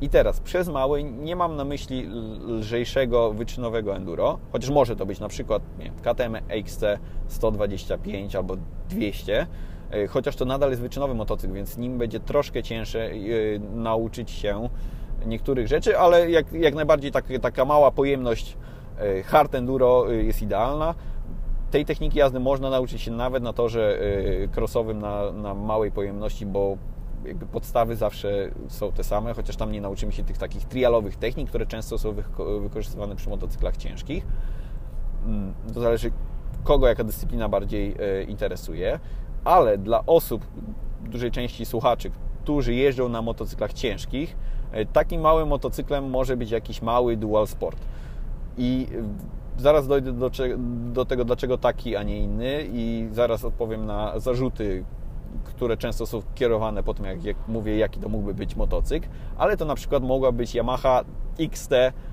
I 0.00 0.08
teraz 0.08 0.40
przez 0.40 0.68
mały 0.68 1.04
nie 1.04 1.36
mam 1.36 1.56
na 1.56 1.64
myśli 1.64 2.06
lżejszego 2.46 3.32
wyczynowego 3.32 3.96
enduro, 3.96 4.38
chociaż 4.52 4.70
może 4.70 4.96
to 4.96 5.06
być 5.06 5.20
na 5.20 5.28
przykład 5.28 5.62
nie 5.78 5.90
KTM 5.90 6.36
XC 6.48 6.84
125 7.28 8.36
albo 8.36 8.56
200, 8.88 9.40
e, 9.40 9.46
chociaż 10.08 10.36
to 10.36 10.44
nadal 10.44 10.70
jest 10.70 10.82
wyczynowy 10.82 11.14
motocykl, 11.14 11.54
więc 11.54 11.78
nim 11.78 11.98
będzie 11.98 12.20
troszkę 12.20 12.62
cięższe 12.62 13.16
yy, 13.16 13.60
nauczyć 13.74 14.30
się 14.30 14.68
niektórych 15.26 15.68
rzeczy, 15.68 15.98
ale 15.98 16.30
jak, 16.30 16.52
jak 16.52 16.74
najbardziej 16.74 17.12
tak, 17.12 17.24
taka 17.42 17.64
mała 17.64 17.90
pojemność 17.90 18.56
yy, 19.00 19.22
hard 19.22 19.54
enduro 19.54 20.10
jest 20.12 20.42
idealna. 20.42 20.94
Tej 21.70 21.84
techniki 21.84 22.18
jazdy 22.18 22.40
można 22.40 22.70
nauczyć 22.70 23.02
się 23.02 23.10
nawet 23.10 23.42
na 23.42 23.52
torze 23.52 23.98
crossowym 24.56 24.98
na, 24.98 25.32
na 25.32 25.54
małej 25.54 25.90
pojemności, 25.92 26.46
bo 26.46 26.76
jakby 27.24 27.46
podstawy 27.46 27.96
zawsze 27.96 28.50
są 28.68 28.92
te 28.92 29.04
same, 29.04 29.34
chociaż 29.34 29.56
tam 29.56 29.72
nie 29.72 29.80
nauczymy 29.80 30.12
się 30.12 30.24
tych 30.24 30.38
takich 30.38 30.64
trialowych 30.64 31.16
technik, 31.16 31.48
które 31.48 31.66
często 31.66 31.98
są 31.98 32.14
wykorzystywane 32.60 33.16
przy 33.16 33.28
motocyklach 33.28 33.76
ciężkich. 33.76 34.26
Mm, 35.26 35.54
to 35.74 35.80
zależy, 35.80 36.10
kogo 36.64 36.88
jaka 36.88 37.04
dyscyplina 37.04 37.48
bardziej 37.48 37.94
e, 37.98 38.22
interesuje, 38.22 39.00
ale 39.48 39.78
dla 39.78 40.06
osób, 40.06 40.46
dużej 41.04 41.30
części 41.30 41.66
słuchaczy, 41.66 42.10
którzy 42.42 42.74
jeżdżą 42.74 43.08
na 43.08 43.22
motocyklach 43.22 43.72
ciężkich, 43.72 44.36
e, 44.72 44.86
takim 44.86 45.20
małym 45.20 45.48
motocyklem 45.48 46.10
może 46.10 46.36
być 46.36 46.50
jakiś 46.50 46.82
mały 46.82 47.16
dual 47.16 47.46
sport. 47.46 47.78
I 48.58 48.86
e, 49.56 49.60
zaraz 49.62 49.88
dojdę 49.88 50.12
do, 50.12 50.30
do, 50.92 51.04
tego, 51.04 51.24
dlaczego 51.24 51.58
taki, 51.58 51.96
a 51.96 52.02
nie 52.02 52.18
inny, 52.18 52.66
i 52.72 53.08
zaraz 53.12 53.44
odpowiem 53.44 53.86
na 53.86 54.18
zarzuty, 54.18 54.84
które 55.44 55.76
często 55.76 56.06
są 56.06 56.22
kierowane 56.34 56.82
po 56.82 56.94
tym, 56.94 57.04
jak, 57.04 57.24
jak 57.24 57.36
mówię, 57.48 57.76
jaki 57.76 58.00
to 58.00 58.08
mógłby 58.08 58.34
być 58.34 58.56
motocykl, 58.56 59.08
ale 59.38 59.56
to 59.56 59.64
na 59.64 59.74
przykład 59.74 60.02
mogła 60.02 60.32
być 60.32 60.54
Yamaha 60.54 61.04
XT 61.40 61.72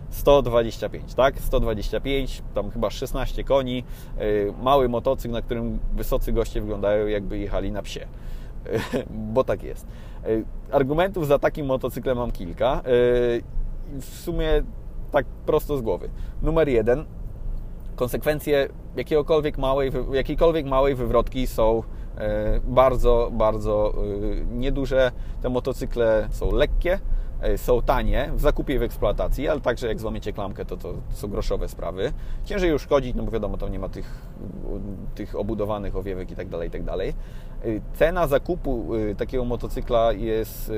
125, 0.10 1.14
tak? 1.14 1.40
125, 1.40 2.44
tam 2.54 2.72
chyba 2.72 2.90
16 2.90 3.44
koni, 3.44 3.84
yy, 4.18 4.54
mały 4.62 4.90
motocykl, 4.90 5.34
na 5.34 5.42
którym 5.42 5.80
wysocy 5.94 6.34
goście 6.34 6.62
wyglądają 6.62 7.08
jakby 7.08 7.38
jechali 7.38 7.72
na 7.72 7.82
psie. 7.82 8.08
Bo 9.34 9.44
tak 9.44 9.64
jest. 9.64 9.88
Yy, 10.28 10.46
argumentów 10.72 11.28
za 11.28 11.40
takim 11.40 11.66
motocyklem 11.66 12.18
mam 12.18 12.32
kilka. 12.32 12.80
Y, 12.80 13.44
w 14.02 14.06
sumie 14.06 14.64
tak 15.12 15.26
prosto 15.26 15.78
z 15.78 15.82
głowy. 15.82 16.10
Numer 16.42 16.70
jeden. 16.70 17.06
Konsekwencje 17.96 18.70
jakiegokolwiek 18.96 19.58
małej, 19.58 19.92
jakiejkolwiek 20.14 20.66
małej 20.66 20.96
wywrotki 20.96 21.48
są 21.48 21.84
bardzo, 22.64 23.30
bardzo 23.34 23.94
nieduże. 24.52 25.12
Te 25.42 25.50
motocykle 25.50 26.28
są 26.32 26.52
lekkie, 26.52 27.00
są 27.58 27.82
tanie 27.82 28.32
w 28.36 28.42
zakupie 28.42 28.76
i 28.76 28.80
w 28.80 28.84
eksploatacji, 28.84 29.48
ale 29.48 29.62
także 29.62 29.88
jak 29.88 30.00
złamiecie 30.00 30.34
klamkę, 30.34 30.66
to 30.66 30.78
to 30.78 30.94
są 31.10 31.28
groszowe 31.28 31.68
sprawy. 31.68 32.14
Ciężej 32.46 32.70
już 32.70 32.82
szkodzić, 32.82 33.16
no 33.16 33.24
bo 33.24 33.32
wiadomo, 33.32 33.58
tam 33.58 33.72
nie 33.72 33.80
ma 33.80 33.90
tych, 33.90 34.28
tych 35.16 35.36
obudowanych 35.36 35.96
owiewek 35.96 36.36
tak 36.36 36.50
dalej, 36.50 36.68
i 36.68 36.72
tak 36.72 36.84
dalej. 36.84 37.14
Y, 37.66 37.82
cena 37.94 38.28
zakupu 38.28 38.96
y, 38.96 39.16
takiego 39.16 39.46
motocykla 39.46 40.12
jest 40.12 40.72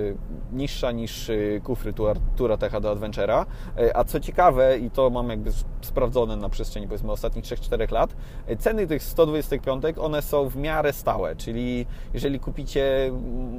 niższa 0.51 0.91
niż 0.91 1.31
kufry 1.63 1.93
Tura 2.35 2.57
Techa 2.57 2.79
do 2.79 2.95
Adventure'a, 2.95 3.45
a 3.93 4.03
co 4.03 4.19
ciekawe, 4.19 4.77
i 4.77 4.91
to 4.91 5.09
mam 5.09 5.29
jakby 5.29 5.51
sprawdzone 5.81 6.35
na 6.35 6.49
przestrzeni 6.49 6.87
powiedzmy 6.87 7.11
ostatnich 7.11 7.45
3-4 7.45 7.91
lat, 7.91 8.15
ceny 8.59 8.87
tych 8.87 9.03
125 9.03 9.83
one 9.99 10.21
są 10.21 10.49
w 10.49 10.55
miarę 10.55 10.93
stałe, 10.93 11.35
czyli 11.35 11.85
jeżeli 12.13 12.39
kupicie 12.39 13.11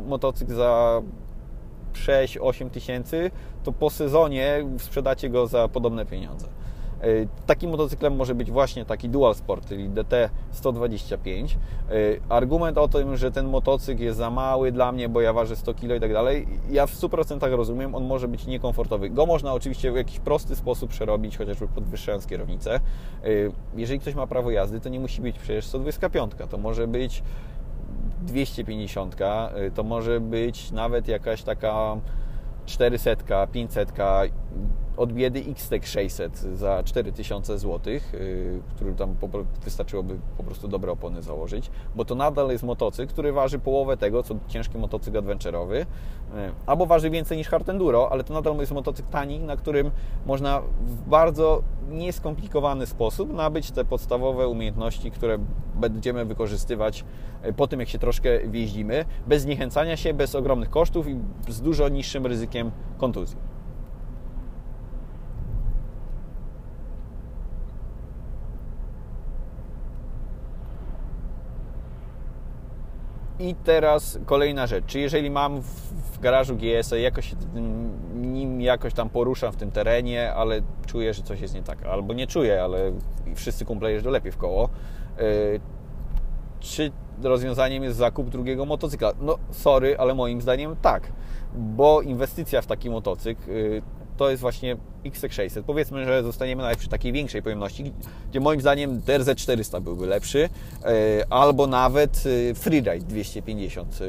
motocykl 0.07 0.55
za 0.55 1.03
6-8 1.93 2.71
tysięcy, 2.71 3.31
to 3.65 3.73
po 3.73 3.91
sezonie 3.91 4.65
sprzedacie 4.79 5.31
go 5.31 5.47
za 5.47 5.69
podobne 5.69 6.07
pieniądze. 6.07 6.49
E, 7.01 7.07
takim 7.47 7.71
motocyklem 7.71 8.17
może 8.17 8.35
być 8.35 8.51
właśnie 8.51 8.85
taki 8.85 9.09
Dual 9.09 9.35
Sport, 9.35 9.69
czyli 9.69 9.89
DT 9.89 10.31
125. 10.51 11.59
E, 11.91 11.95
argument 12.29 12.79
o 12.79 12.89
tym, 12.89 13.17
że 13.17 13.31
ten 13.31 13.49
motocykl 13.49 14.03
jest 14.03 14.19
za 14.19 14.31
mały 14.31 14.73
dla 14.73 14.93
mnie, 14.93 15.09
bo 15.09 15.21
ja 15.21 15.33
ważę 15.33 15.57
100 15.57 15.75
kg 15.75 15.97
i 15.97 16.01
tak 16.01 16.13
dalej, 16.13 16.47
ja 16.71 16.87
w 16.87 16.95
100% 16.95 17.57
rozumiem, 17.57 17.95
on 17.95 18.05
może 18.05 18.29
być 18.29 18.47
niekomfortowy. 18.47 19.11
Go 19.11 19.27
można 19.27 19.53
oczywiście 19.53 19.93
w 19.93 19.97
jakiś 19.97 20.19
prosty 20.19 20.57
sposób 20.57 20.91
przerobić, 20.91 21.37
chociażby 21.37 21.69
podwyższając 21.69 22.27
kierownicę. 22.27 22.75
E, 22.75 22.81
jeżeli 23.77 24.01
ktoś 24.01 24.15
ma 24.15 24.27
prawo 24.27 24.51
jazdy, 24.51 24.81
to 24.81 24.89
nie 24.89 25.01
musi 25.01 25.21
być 25.21 25.39
przecież 25.39 25.67
125, 25.67 26.33
to 26.51 26.59
może 26.59 26.87
być 26.87 27.23
250, 28.21 29.17
to 29.75 29.83
może 29.83 30.21
być 30.21 30.71
nawet 30.71 31.09
jakaś 31.09 31.43
taka 31.43 31.97
400, 32.67 33.47
500, 33.47 33.93
od 34.99 35.13
biedy 35.13 35.45
X-Tech 35.51 35.89
600 35.89 36.37
za 36.37 36.83
4000 36.83 37.59
zł, 37.59 37.95
który 38.77 38.95
tam 38.95 39.15
wystarczyłoby 39.65 40.19
po 40.37 40.43
prostu 40.43 40.69
dobre 40.69 40.93
opony 40.93 41.23
założyć, 41.23 41.71
bo 41.97 42.05
to 42.05 42.15
nadal 42.15 42.51
jest 42.51 42.65
motocykl, 42.65 43.13
który 43.13 43.33
waży 43.33 43.59
połowę 43.59 43.97
tego, 43.97 44.23
co 44.23 44.35
ciężki 44.49 44.79
motocykl 44.79 45.19
adventure'owy, 45.19 45.75
yy, 45.75 45.85
albo 46.67 46.87
waży 46.87 47.11
więcej 47.11 47.39
niż 47.39 47.49
hard 47.49 47.69
enduro, 47.69 48.13
ale 48.13 48.25
to 48.25 48.35
nadal 48.35 48.57
jest 48.57 48.73
motocykl 48.73 49.11
tani, 49.11 49.41
na 49.41 49.57
którym 49.57 49.91
można 50.27 50.61
w 50.81 51.09
bardzo 51.09 51.63
nieskomplikowany 51.91 52.87
sposób 52.87 53.33
nabyć 53.33 53.71
te 53.71 53.85
podstawowe 53.85 54.49
umiejętności, 54.49 55.11
które 55.11 55.39
będziemy 55.75 56.25
wykorzystywać 56.25 57.05
yy, 57.45 57.53
po 57.53 57.67
tym, 57.67 57.81
jak 57.81 57.89
się 57.89 57.99
troszkę 57.99 58.49
wjeździmy, 58.49 59.05
bez 59.27 59.43
zniechęcania 59.43 59.97
się, 59.97 60.15
bez 60.15 60.35
ogromnych 60.35 60.71
kosztów 60.71 61.09
i 61.09 61.17
z 61.49 61.61
dużo 61.61 61.89
niższym 61.89 62.27
ryzykiem 62.27 62.71
kontuzji. 62.99 63.58
I 73.41 73.55
teraz 73.55 74.19
kolejna 74.27 74.67
rzecz. 74.67 74.85
Czy 74.87 75.01
jeżeli 75.01 75.31
mam 75.31 75.61
w 76.13 76.19
garażu 76.21 76.57
GS, 76.57 76.95
jakoś 77.01 77.35
nim 78.15 78.61
jakoś 78.61 78.95
tam 78.95 79.11
poruszam 79.11 79.53
w 79.53 79.57
tym 79.57 79.71
terenie, 79.71 80.35
ale 80.35 80.61
czuję, 80.87 81.15
że 81.15 81.23
coś 81.23 81.41
jest 81.41 81.55
nie 81.55 81.63
tak, 81.63 81.87
albo 81.87 82.15
nie 82.15 82.27
czuję, 82.27 82.63
ale 82.63 82.93
wszyscy 83.35 83.65
kumple 83.65 83.93
jeżdżą 83.93 84.11
lepiej 84.11 84.33
w 84.33 84.37
koło, 84.37 84.69
y, 85.21 85.61
czy 86.61 86.93
rozwiązaniem 87.23 87.83
jest 87.83 87.97
zakup 87.99 88.29
drugiego 88.29 88.65
motocykla? 88.67 89.13
No, 89.21 89.39
sorry, 89.51 89.99
ale 89.99 90.15
moim 90.15 90.41
zdaniem 90.41 90.77
tak, 90.83 91.13
bo 91.55 92.03
inwestycja 92.03 92.63
w 92.63 92.67
taki 92.67 92.91
motocykl 92.91 93.51
y, 93.51 93.83
to 94.19 94.31
jest 94.31 94.41
właśnie 94.41 94.77
XC600. 95.05 95.63
Powiedzmy, 95.63 96.05
że 96.05 96.23
zostaniemy 96.23 96.63
nawet 96.63 96.79
przy 96.79 96.89
takiej 96.89 97.13
większej 97.13 97.43
pojemności, 97.43 97.93
gdzie 98.31 98.41
moim 98.41 98.61
zdaniem 98.61 99.01
DRZ400 99.01 99.81
byłby 99.81 100.07
lepszy, 100.07 100.49
e, 100.85 100.89
albo 101.31 101.67
nawet 101.67 102.25
e, 102.51 102.55
Freeride 102.55 103.07
250, 103.07 103.95
e, 103.95 104.05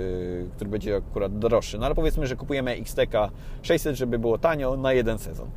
który 0.55 0.69
będzie 0.69 0.95
akurat 0.95 1.39
droższy. 1.39 1.77
No 1.77 1.85
ale 1.85 1.95
powiedzmy, 1.95 2.27
że 2.27 2.35
kupujemy 2.35 2.71
XTK 2.71 3.29
600, 3.61 3.95
żeby 3.95 4.19
było 4.19 4.37
tanio 4.37 4.77
na 4.77 4.93
jeden 4.93 5.19
sezon. 5.19 5.49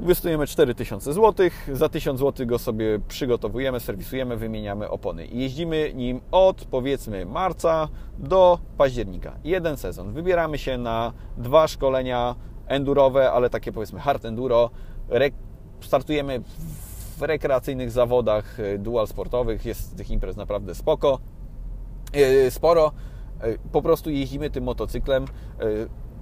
Inwestujemy 0.00 0.46
4000 0.46 1.12
zł, 1.12 1.48
za 1.72 1.88
1000 1.88 2.20
zł 2.20 2.46
go 2.46 2.58
sobie 2.58 2.98
przygotowujemy, 3.08 3.80
serwisujemy, 3.80 4.36
wymieniamy 4.36 4.90
opony. 4.90 5.26
Jeździmy 5.26 5.92
nim 5.94 6.20
od 6.30 6.64
powiedzmy 6.64 7.26
marca 7.26 7.88
do 8.18 8.58
października. 8.76 9.32
Jeden 9.44 9.76
sezon. 9.76 10.12
Wybieramy 10.12 10.58
się 10.58 10.78
na 10.78 11.12
dwa 11.36 11.68
szkolenia 11.68 12.34
endurowe, 12.68 13.32
ale 13.32 13.50
takie 13.50 13.72
powiedzmy 13.72 14.00
hard 14.00 14.24
enduro. 14.24 14.70
startujemy 15.80 16.40
w 17.18 17.22
rekreacyjnych 17.22 17.90
zawodach 17.90 18.60
e, 18.60 18.78
dual 18.78 19.06
sportowych, 19.06 19.66
jest 19.66 19.96
tych 19.96 20.10
imprez 20.10 20.36
naprawdę 20.36 20.74
spoko, 20.74 21.18
e, 22.12 22.50
sporo. 22.50 22.92
E, 23.40 23.58
po 23.72 23.82
prostu 23.82 24.10
jeździmy 24.10 24.50
tym 24.50 24.64
motocyklem. 24.64 25.24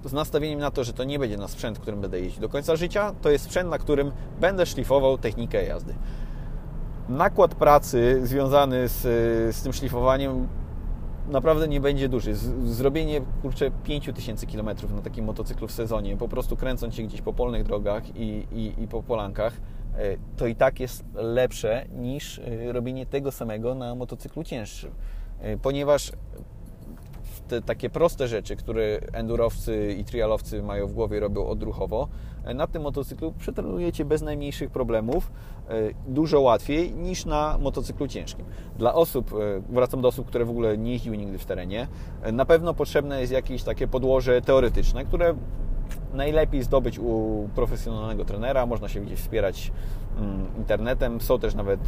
z 0.05 0.13
nastawieniem 0.13 0.59
na 0.59 0.71
to, 0.71 0.83
że 0.83 0.93
to 0.93 1.03
nie 1.03 1.19
będzie 1.19 1.37
na 1.37 1.47
sprzęt, 1.47 1.79
którym 1.79 2.01
będę 2.01 2.19
jeździć 2.19 2.39
do 2.39 2.49
końca 2.49 2.75
życia, 2.75 3.15
to 3.21 3.29
jest 3.29 3.45
sprzęt, 3.45 3.69
na 3.69 3.77
którym 3.77 4.11
będę 4.39 4.65
szlifował 4.65 5.17
technikę 5.17 5.65
jazdy. 5.65 5.95
Nakład 7.09 7.55
pracy 7.55 8.19
związany 8.23 8.87
z, 8.87 9.01
z 9.55 9.61
tym 9.61 9.73
szlifowaniem 9.73 10.47
naprawdę 11.27 11.67
nie 11.67 11.81
będzie 11.81 12.09
duży. 12.09 12.35
Zrobienie, 12.65 13.21
kurczę, 13.41 13.71
5000 13.83 14.47
km 14.47 14.69
na 14.95 15.01
takim 15.01 15.25
motocyklu 15.25 15.67
w 15.67 15.71
sezonie, 15.71 16.17
po 16.17 16.27
prostu 16.27 16.57
kręcąc 16.57 16.95
się 16.95 17.03
gdzieś 17.03 17.21
po 17.21 17.33
polnych 17.33 17.63
drogach 17.63 18.15
i, 18.15 18.47
i, 18.51 18.83
i 18.83 18.87
po 18.87 19.03
polankach, 19.03 19.53
e, 19.97 20.17
to 20.37 20.47
i 20.47 20.55
tak 20.55 20.79
jest 20.79 21.03
lepsze 21.15 21.85
niż 21.95 22.39
e, 22.39 22.71
robienie 22.71 23.05
tego 23.05 23.31
samego 23.31 23.75
na 23.75 23.95
motocyklu 23.95 24.43
cięższym. 24.43 24.91
E, 25.39 25.57
ponieważ 25.57 26.11
te 27.47 27.61
takie 27.61 27.89
proste 27.89 28.27
rzeczy, 28.27 28.55
które 28.55 28.99
endurowcy 29.13 29.95
i 29.99 30.03
trialowcy 30.03 30.63
mają 30.63 30.87
w 30.87 30.93
głowie, 30.93 31.19
robią 31.19 31.47
odruchowo, 31.47 32.07
na 32.55 32.67
tym 32.67 32.81
motocyklu 32.81 33.33
przetrenujecie 33.39 34.05
bez 34.05 34.21
najmniejszych 34.21 34.69
problemów 34.69 35.31
e, 35.69 35.73
dużo 36.07 36.41
łatwiej 36.41 36.91
niż 36.91 37.25
na 37.25 37.57
motocyklu 37.61 38.07
ciężkim. 38.07 38.45
Dla 38.77 38.93
osób, 38.93 39.33
e, 39.33 39.61
wracam 39.69 40.01
do 40.01 40.07
osób, 40.07 40.27
które 40.27 40.45
w 40.45 40.49
ogóle 40.49 40.77
nie 40.77 40.91
jeździły 40.91 41.17
nigdy 41.17 41.37
w 41.37 41.45
terenie, 41.45 41.87
e, 42.21 42.31
na 42.31 42.45
pewno 42.45 42.73
potrzebne 42.73 43.21
jest 43.21 43.33
jakieś 43.33 43.63
takie 43.63 43.87
podłoże 43.87 44.41
teoretyczne, 44.41 45.05
które 45.05 45.35
najlepiej 46.13 46.63
zdobyć 46.63 46.99
u 46.99 47.49
profesjonalnego 47.55 48.25
trenera, 48.25 48.65
można 48.65 48.89
się 48.89 49.01
gdzieś 49.01 49.19
wspierać 49.19 49.71
mm, 50.17 50.47
internetem, 50.57 51.21
są 51.21 51.39
też 51.39 51.55
nawet 51.55 51.79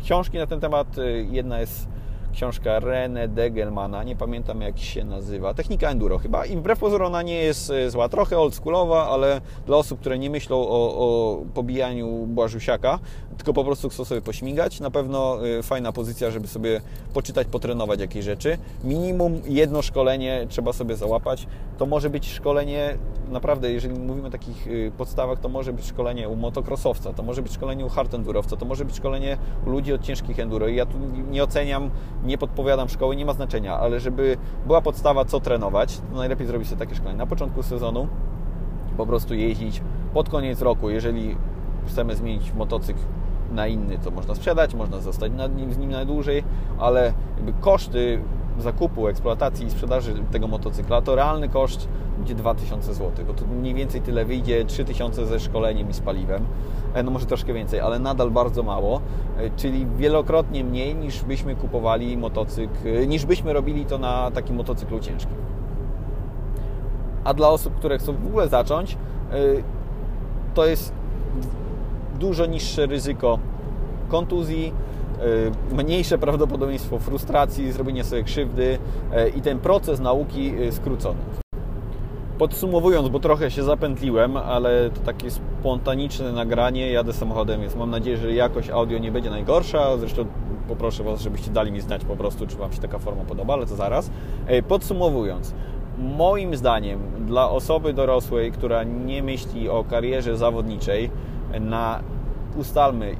książki 0.00 0.38
na 0.38 0.46
ten 0.46 0.60
temat, 0.60 0.96
jedna 1.30 1.60
jest 1.60 1.88
książka 2.32 2.80
René 2.80 3.28
Degelmana, 3.28 4.04
nie 4.04 4.16
pamiętam 4.16 4.60
jak 4.60 4.78
się 4.78 5.04
nazywa, 5.04 5.54
Technika 5.54 5.90
Enduro 5.90 6.18
chyba 6.18 6.46
i 6.46 6.56
wbrew 6.56 6.78
pozorom 6.78 7.10
ona 7.10 7.22
nie 7.22 7.34
jest 7.34 7.70
e, 7.70 7.90
zła, 7.90 8.08
trochę 8.08 8.38
oldschoolowa, 8.38 9.08
ale 9.08 9.40
dla 9.66 9.76
osób, 9.76 10.00
które 10.00 10.18
nie 10.18 10.30
myślą 10.30 10.56
o, 10.56 10.96
o 10.98 11.38
pobijaniu 11.54 12.26
Błażusiaka, 12.26 12.98
tylko 13.36 13.52
po 13.52 13.64
prostu 13.64 13.88
chcą 13.88 14.04
sobie 14.04 14.20
pośmigać, 14.20 14.80
na 14.80 14.90
pewno 14.90 15.48
e, 15.58 15.62
fajna 15.62 15.92
pozycja, 15.92 16.30
żeby 16.30 16.46
sobie 16.46 16.80
poczytać, 17.14 17.46
potrenować 17.48 18.00
jakieś 18.00 18.24
rzeczy. 18.24 18.58
Minimum 18.84 19.40
jedno 19.46 19.82
szkolenie 19.82 20.46
trzeba 20.48 20.72
sobie 20.72 20.96
załapać. 20.96 21.46
To 21.78 21.86
może 21.86 22.10
być 22.10 22.32
szkolenie, 22.32 22.98
naprawdę, 23.30 23.72
jeżeli 23.72 24.00
mówimy 24.00 24.28
o 24.28 24.30
takich 24.30 24.66
e, 24.66 24.90
podstawach, 24.90 25.40
to 25.40 25.48
może 25.48 25.72
być 25.72 25.86
szkolenie 25.86 26.28
u 26.28 26.36
motocrossowca, 26.36 27.12
to 27.12 27.22
może 27.22 27.42
być 27.42 27.52
szkolenie 27.52 27.86
u 27.86 27.88
hard 27.88 28.14
endurowca, 28.14 28.56
to 28.56 28.64
może 28.64 28.84
być 28.84 28.96
szkolenie 28.96 29.36
u 29.66 29.70
ludzi 29.70 29.92
od 29.92 30.02
ciężkich 30.02 30.38
enduro 30.38 30.68
i 30.68 30.76
ja 30.76 30.86
tu 30.86 30.98
nie 31.30 31.44
oceniam 31.44 31.90
nie 32.24 32.38
podpowiadam 32.38 32.88
szkoły, 32.88 33.16
nie 33.16 33.26
ma 33.26 33.32
znaczenia, 33.32 33.78
ale 33.78 34.00
żeby 34.00 34.36
była 34.66 34.80
podstawa, 34.80 35.24
co 35.24 35.40
trenować, 35.40 36.00
to 36.10 36.16
najlepiej 36.16 36.46
zrobić 36.46 36.68
sobie 36.68 36.78
takie 36.78 36.94
szkolenie. 36.94 37.18
Na 37.18 37.26
początku 37.26 37.62
sezonu, 37.62 38.08
po 38.96 39.06
prostu 39.06 39.34
jeździć 39.34 39.82
pod 40.14 40.28
koniec 40.28 40.62
roku, 40.62 40.90
jeżeli 40.90 41.36
chcemy 41.86 42.16
zmienić 42.16 42.52
motocykl 42.52 43.00
na 43.52 43.66
inny, 43.66 43.98
to 43.98 44.10
można 44.10 44.34
sprzedać, 44.34 44.74
można 44.74 45.00
zostać 45.00 45.32
nad 45.32 45.56
nim, 45.56 45.72
z 45.72 45.78
nim 45.78 45.90
na 45.90 46.04
dłużej, 46.04 46.44
ale 46.78 47.12
jakby 47.36 47.52
koszty 47.52 48.20
zakupu, 48.58 49.08
eksploatacji 49.08 49.66
i 49.66 49.70
sprzedaży 49.70 50.14
tego 50.32 50.48
motocykla, 50.48 51.02
to 51.02 51.14
realny 51.14 51.48
koszt 51.48 51.88
będzie 52.16 52.34
2000 52.34 52.94
zł, 52.94 53.24
bo 53.26 53.34
to 53.34 53.46
mniej 53.46 53.74
więcej 53.74 54.00
tyle 54.00 54.24
wyjdzie 54.24 54.64
3000 54.64 55.26
ze 55.26 55.40
szkoleniem 55.40 55.90
i 55.90 55.92
z 55.92 56.00
paliwem, 56.00 56.44
e, 56.94 57.02
no 57.02 57.10
może 57.10 57.26
troszkę 57.26 57.52
więcej, 57.52 57.80
ale 57.80 57.98
nadal 57.98 58.30
bardzo 58.30 58.62
mało, 58.62 59.00
e, 59.36 59.50
czyli 59.50 59.86
wielokrotnie 59.96 60.64
mniej 60.64 60.94
niż 60.94 61.22
byśmy 61.24 61.56
kupowali 61.56 62.16
motocykl, 62.16 62.88
e, 62.88 63.06
niż 63.06 63.26
byśmy 63.26 63.52
robili 63.52 63.86
to 63.86 63.98
na 63.98 64.30
takim 64.30 64.56
motocyklu 64.56 65.00
ciężkim. 65.00 65.36
A 67.24 67.34
dla 67.34 67.48
osób, 67.48 67.74
które 67.74 67.98
chcą 67.98 68.12
w 68.12 68.26
ogóle 68.26 68.48
zacząć, 68.48 68.96
to 70.54 70.66
jest 70.66 70.92
dużo 72.18 72.46
niższe 72.46 72.86
ryzyko 72.86 73.38
kontuzji, 74.08 74.72
mniejsze 75.72 76.18
prawdopodobieństwo 76.18 76.98
frustracji, 76.98 77.72
zrobienia 77.72 78.04
sobie 78.04 78.22
krzywdy 78.22 78.78
e, 79.12 79.28
i 79.28 79.40
ten 79.40 79.58
proces 79.58 80.00
nauki 80.00 80.54
e, 80.54 80.72
skrócony. 80.72 81.18
Podsumowując, 82.38 83.08
bo 83.08 83.20
trochę 83.20 83.50
się 83.50 83.62
zapętliłem, 83.62 84.36
ale 84.36 84.90
to 84.90 85.00
takie 85.00 85.30
spontaniczne 85.30 86.32
nagranie, 86.32 86.92
jadę 86.92 87.12
samochodem, 87.12 87.60
więc 87.60 87.76
mam 87.76 87.90
nadzieję, 87.90 88.16
że 88.16 88.32
jakość 88.32 88.70
audio 88.70 88.98
nie 88.98 89.12
będzie 89.12 89.30
najgorsza. 89.30 89.96
Zresztą 89.98 90.26
poproszę 90.68 91.04
Was, 91.04 91.20
żebyście 91.20 91.50
dali 91.50 91.72
mi 91.72 91.80
znać 91.80 92.04
po 92.04 92.16
prostu, 92.16 92.46
czy 92.46 92.56
Wam 92.56 92.72
się 92.72 92.80
taka 92.80 92.98
forma 92.98 93.24
podoba, 93.24 93.54
ale 93.54 93.66
to 93.66 93.76
zaraz. 93.76 94.10
Podsumowując, 94.68 95.54
moim 95.98 96.56
zdaniem 96.56 97.00
dla 97.26 97.50
osoby 97.50 97.92
dorosłej, 97.92 98.52
która 98.52 98.82
nie 98.84 99.22
myśli 99.22 99.68
o 99.68 99.84
karierze 99.84 100.36
zawodniczej, 100.36 101.10
na 101.60 102.02
ustalmy 102.56 103.16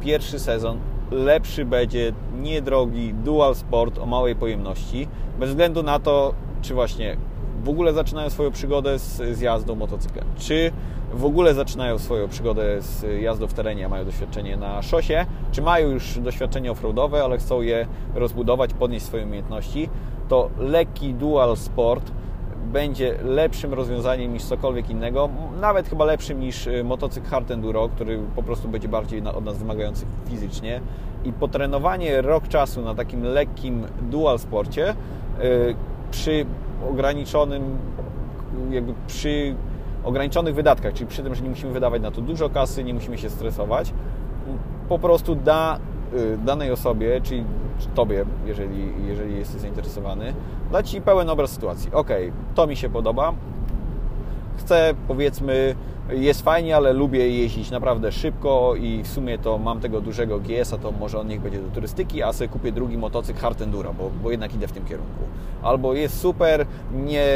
pierwszy 0.00 0.38
sezon 0.38 0.78
lepszy 1.10 1.64
będzie 1.64 2.12
niedrogi 2.40 3.14
dual 3.14 3.54
sport 3.54 3.98
o 3.98 4.06
małej 4.06 4.36
pojemności, 4.36 5.08
bez 5.38 5.48
względu 5.48 5.82
na 5.82 5.98
to, 5.98 6.34
czy 6.62 6.74
właśnie 6.74 7.16
w 7.64 7.68
ogóle 7.68 7.92
zaczynają 7.92 8.30
swoją 8.30 8.50
przygodę 8.50 8.98
z, 8.98 9.36
z 9.36 9.40
jazdą 9.40 9.74
motocyklem, 9.74 10.24
czy 10.38 10.72
w 11.12 11.24
ogóle 11.24 11.54
zaczynają 11.54 11.98
swoją 11.98 12.28
przygodę 12.28 12.82
z 12.82 13.22
jazdą 13.22 13.46
w 13.46 13.54
terenie, 13.54 13.86
a 13.86 13.88
mają 13.88 14.04
doświadczenie 14.04 14.56
na 14.56 14.82
szosie, 14.82 15.26
czy 15.52 15.62
mają 15.62 15.90
już 15.90 16.18
doświadczenie 16.18 16.72
offroadowe, 16.72 17.24
ale 17.24 17.38
chcą 17.38 17.62
je 17.62 17.86
rozbudować, 18.14 18.74
podnieść 18.74 19.06
swoje 19.06 19.24
umiejętności, 19.24 19.88
to 20.28 20.50
lekki 20.58 21.14
dual 21.14 21.56
sport 21.56 22.12
będzie 22.74 23.14
lepszym 23.22 23.74
rozwiązaniem 23.74 24.32
niż 24.32 24.44
cokolwiek 24.44 24.90
innego, 24.90 25.28
nawet 25.60 25.88
chyba 25.88 26.04
lepszym 26.04 26.40
niż 26.40 26.66
y, 26.66 26.84
motocykl 26.84 27.26
hard 27.26 27.50
enduro, 27.50 27.88
który 27.88 28.18
po 28.36 28.42
prostu 28.42 28.68
będzie 28.68 28.88
bardziej 28.88 29.22
od 29.26 29.44
nas 29.44 29.58
wymagający 29.58 30.06
fizycznie. 30.28 30.80
I 31.24 31.32
potrenowanie 31.32 32.22
rok 32.22 32.48
czasu 32.48 32.82
na 32.82 32.94
takim 32.94 33.22
lekkim 33.22 33.86
dual 34.02 34.38
sporcie 34.38 34.90
y, 34.90 34.94
przy 36.10 36.46
ograniczonym 36.90 37.78
jakby 38.70 38.94
przy 39.06 39.54
ograniczonych 40.04 40.54
wydatkach, 40.54 40.92
czyli 40.92 41.06
przy 41.06 41.22
tym, 41.22 41.34
że 41.34 41.42
nie 41.42 41.50
musimy 41.50 41.72
wydawać 41.72 42.02
na 42.02 42.10
to 42.10 42.20
dużo 42.20 42.50
kasy, 42.50 42.84
nie 42.84 42.94
musimy 42.94 43.18
się 43.18 43.30
stresować, 43.30 43.92
po 44.88 44.98
prostu 44.98 45.34
da 45.34 45.78
y, 46.14 46.38
danej 46.44 46.70
osobie, 46.70 47.20
czyli 47.20 47.44
Tobie, 47.94 48.24
jeżeli, 48.46 48.92
jeżeli 49.06 49.38
jesteś 49.38 49.60
zainteresowany, 49.60 50.34
da 50.72 50.82
Ci 50.82 51.00
pełen 51.00 51.30
obraz 51.30 51.50
sytuacji. 51.50 51.90
Ok, 51.92 52.08
to 52.54 52.66
mi 52.66 52.76
się 52.76 52.88
podoba, 52.88 53.32
chcę, 54.56 54.94
powiedzmy, 55.08 55.74
jest 56.10 56.42
fajnie, 56.42 56.76
ale 56.76 56.92
lubię 56.92 57.28
jeździć 57.28 57.70
naprawdę 57.70 58.12
szybko 58.12 58.74
i 58.76 59.02
w 59.02 59.08
sumie 59.08 59.38
to 59.38 59.58
mam 59.58 59.80
tego 59.80 60.00
dużego 60.00 60.40
GS-a, 60.40 60.78
to 60.78 60.92
może 60.92 61.20
on 61.20 61.26
niech 61.26 61.40
będzie 61.40 61.58
do 61.58 61.68
turystyki, 61.68 62.22
a 62.22 62.32
sobie 62.32 62.48
kupię 62.48 62.72
drugi 62.72 62.98
motocykl 62.98 63.40
hard 63.40 63.62
enduro, 63.62 63.94
bo, 63.94 64.10
bo 64.22 64.30
jednak 64.30 64.54
idę 64.54 64.68
w 64.68 64.72
tym 64.72 64.84
kierunku. 64.84 65.20
Albo 65.62 65.94
jest 65.94 66.20
super, 66.20 66.66
nie, 66.92 67.26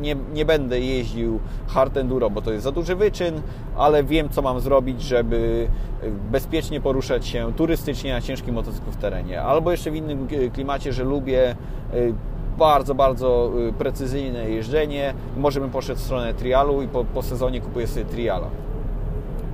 nie, 0.00 0.16
nie 0.34 0.44
będę 0.44 0.80
jeździł 0.80 1.40
hard 1.66 1.96
enduro, 1.96 2.30
bo 2.30 2.42
to 2.42 2.52
jest 2.52 2.64
za 2.64 2.72
duży 2.72 2.96
wyczyn, 2.96 3.42
ale 3.76 4.04
wiem, 4.04 4.28
co 4.28 4.42
mam 4.42 4.60
zrobić, 4.60 5.02
żeby 5.02 5.68
bezpiecznie 6.30 6.80
poruszać 6.80 7.26
się 7.26 7.52
turystycznie 7.56 8.12
na 8.12 8.20
ciężkim 8.20 8.54
motocyklu 8.54 8.92
w 8.92 8.96
terenie. 8.96 9.42
Albo 9.42 9.70
jeszcze 9.70 9.90
w 9.90 9.96
innym 9.96 10.28
klimacie, 10.52 10.92
że 10.92 11.04
lubię 11.04 11.56
y, 11.94 12.14
bardzo, 12.58 12.94
bardzo 12.94 13.50
y, 13.68 13.72
precyzyjne 13.72 14.50
jeżdżenie. 14.50 15.14
Może 15.36 15.60
bym 15.60 15.70
poszedł 15.70 16.00
w 16.00 16.02
stronę 16.02 16.34
trialu 16.34 16.82
i 16.82 16.88
po, 16.88 17.04
po 17.04 17.22
sezonie 17.22 17.60
kupuję 17.60 17.86
sobie 17.86 18.04
triala. 18.04 18.46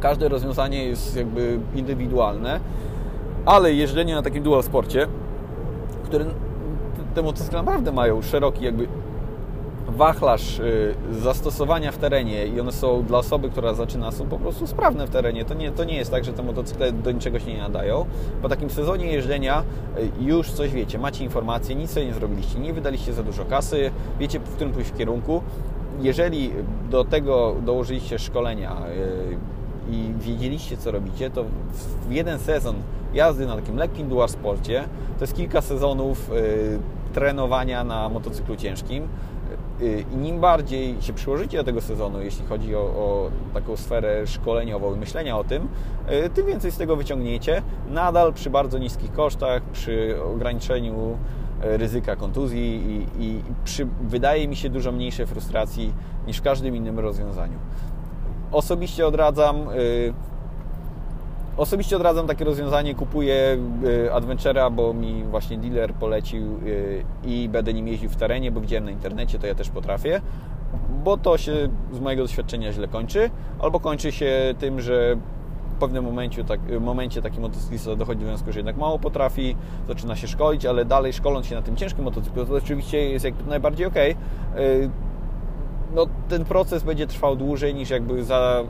Każde 0.00 0.28
rozwiązanie 0.28 0.84
jest 0.84 1.16
jakby 1.16 1.58
indywidualne, 1.74 2.60
ale 3.46 3.72
jeżdżenie 3.72 4.14
na 4.14 4.22
takim 4.22 4.42
dual 4.42 4.62
sporcie, 4.62 5.06
które 6.04 6.24
te 7.14 7.22
motocykle 7.22 7.58
naprawdę 7.58 7.92
mają 7.92 8.22
szeroki 8.22 8.64
jakby 8.64 8.88
wachlarz 10.00 10.58
y, 10.58 10.94
zastosowania 11.12 11.92
w 11.92 11.98
terenie 11.98 12.46
i 12.46 12.60
one 12.60 12.72
są 12.72 13.02
dla 13.02 13.18
osoby, 13.18 13.50
która 13.50 13.74
zaczyna, 13.74 14.12
są 14.12 14.26
po 14.26 14.38
prostu 14.38 14.66
sprawne 14.66 15.06
w 15.06 15.10
terenie. 15.10 15.44
To 15.44 15.54
nie, 15.54 15.70
to 15.70 15.84
nie 15.84 15.96
jest 15.96 16.10
tak, 16.10 16.24
że 16.24 16.32
te 16.32 16.42
motocykle 16.42 16.92
do 16.92 17.12
niczego 17.12 17.38
się 17.38 17.52
nie 17.52 17.58
nadają. 17.58 18.06
Po 18.42 18.48
takim 18.48 18.70
sezonie 18.70 19.12
jeżdżenia 19.12 19.62
y, 19.98 20.24
już 20.24 20.50
coś 20.50 20.70
wiecie, 20.70 20.98
macie 20.98 21.24
informacje, 21.24 21.74
nic 21.74 21.90
sobie 21.90 22.06
nie 22.06 22.14
zrobiliście, 22.14 22.58
nie 22.58 22.72
wydaliście 22.72 23.12
za 23.12 23.22
dużo 23.22 23.44
kasy, 23.44 23.90
wiecie, 24.18 24.38
w 24.38 24.54
którym 24.54 24.72
pójść 24.72 24.90
w 24.90 24.96
kierunku. 24.96 25.42
Jeżeli 26.00 26.50
do 26.90 27.04
tego 27.04 27.56
dołożyliście 27.64 28.18
szkolenia 28.18 28.76
y, 29.90 29.92
i 29.92 30.14
wiedzieliście, 30.18 30.76
co 30.76 30.90
robicie, 30.90 31.30
to 31.30 31.44
w 32.08 32.12
jeden 32.12 32.38
sezon 32.38 32.74
jazdy 33.14 33.46
na 33.46 33.56
takim 33.56 33.76
lekkim 33.76 34.08
dual 34.08 34.28
sporcie 34.28 34.84
to 35.18 35.24
jest 35.24 35.36
kilka 35.36 35.60
sezonów 35.60 36.30
trenowania 37.12 37.84
na 37.84 38.08
motocyklu 38.08 38.56
ciężkim 38.56 39.08
I 40.12 40.16
nim 40.16 40.40
bardziej 40.40 41.02
się 41.02 41.12
przyłożycie 41.12 41.58
do 41.58 41.64
tego 41.64 41.80
sezonu, 41.80 42.22
jeśli 42.22 42.46
chodzi 42.46 42.76
o, 42.76 42.80
o, 42.80 43.30
taką 43.54 43.76
sferę 43.76 44.26
szkoleniową 44.26 44.94
i 44.94 44.98
myślenia 44.98 45.38
o 45.38 45.44
tym, 45.44 45.68
y, 46.26 46.30
tym 46.30 46.46
więcej 46.46 46.70
z 46.70 46.76
tego 46.76 46.96
wyciągniecie. 46.96 47.62
Nadal 47.88 48.32
przy 48.32 48.50
bardzo 48.50 48.78
niskich 48.78 49.12
kosztach, 49.12 49.62
przy 49.62 50.16
ograniczeniu 50.34 51.18
ryzyka 51.62 52.16
kontuzji 52.16 52.82
i, 53.18 53.24
i 53.24 53.42
przy, 53.64 53.88
wydaje 54.02 54.48
mi 54.48 54.56
się 54.56 54.70
dużo 54.70 54.92
mniejszej 54.92 55.26
frustracji 55.26 55.92
niż 56.26 56.36
w 56.36 56.42
każdym 56.42 56.76
innym 56.76 56.98
rozwiązaniu. 56.98 57.58
Osobiście 58.52 59.06
odradzam 59.06 59.56
Osobiście 61.56 61.96
odradzam 61.96 62.26
takie 62.26 62.44
rozwiązanie, 62.44 62.94
kupuję 62.94 63.58
Adventure'a, 64.12 64.72
bo 64.72 64.94
mi 64.94 65.24
właśnie 65.24 65.58
dealer 65.58 65.94
polecił 65.94 66.60
i 67.24 67.48
będę 67.48 67.74
nim 67.74 67.88
jeździł 67.88 68.10
w 68.10 68.16
terenie, 68.16 68.52
bo 68.52 68.60
widziałem 68.60 68.84
na 68.84 68.90
internecie, 68.90 69.38
to 69.38 69.46
ja 69.46 69.54
też 69.54 69.70
potrafię 69.70 70.20
bo 71.04 71.16
to 71.16 71.38
się 71.38 71.52
z 71.92 72.00
mojego 72.00 72.22
doświadczenia 72.22 72.72
źle 72.72 72.88
kończy, 72.88 73.30
albo 73.58 73.80
kończy 73.80 74.12
się 74.12 74.54
tym, 74.58 74.80
że 74.80 75.16
w 75.76 75.80
pewnym 75.80 76.04
momencie, 76.04 76.44
tak, 76.44 76.60
momencie 76.80 77.22
taki 77.22 77.40
motocyklista 77.40 77.96
dochodzi 77.96 78.20
do 78.20 78.26
wniosku, 78.26 78.52
że 78.52 78.58
jednak 78.58 78.76
mało 78.76 78.98
potrafi, 78.98 79.56
zaczyna 79.88 80.16
się 80.16 80.28
szkolić, 80.28 80.66
ale 80.66 80.84
dalej 80.84 81.12
szkoląc 81.12 81.46
się 81.46 81.54
na 81.54 81.62
tym 81.62 81.76
ciężkim 81.76 82.04
motocyklu, 82.04 82.46
to 82.46 82.54
oczywiście 82.54 83.10
jest 83.10 83.24
jak 83.24 83.34
najbardziej 83.46 83.86
ok. 83.86 83.94
No, 85.94 86.06
ten 86.28 86.44
proces 86.44 86.82
będzie 86.82 87.06
trwał 87.06 87.36
dłużej 87.36 87.74
niż 87.74 87.90
jakby 87.90 88.24
za 88.24 88.64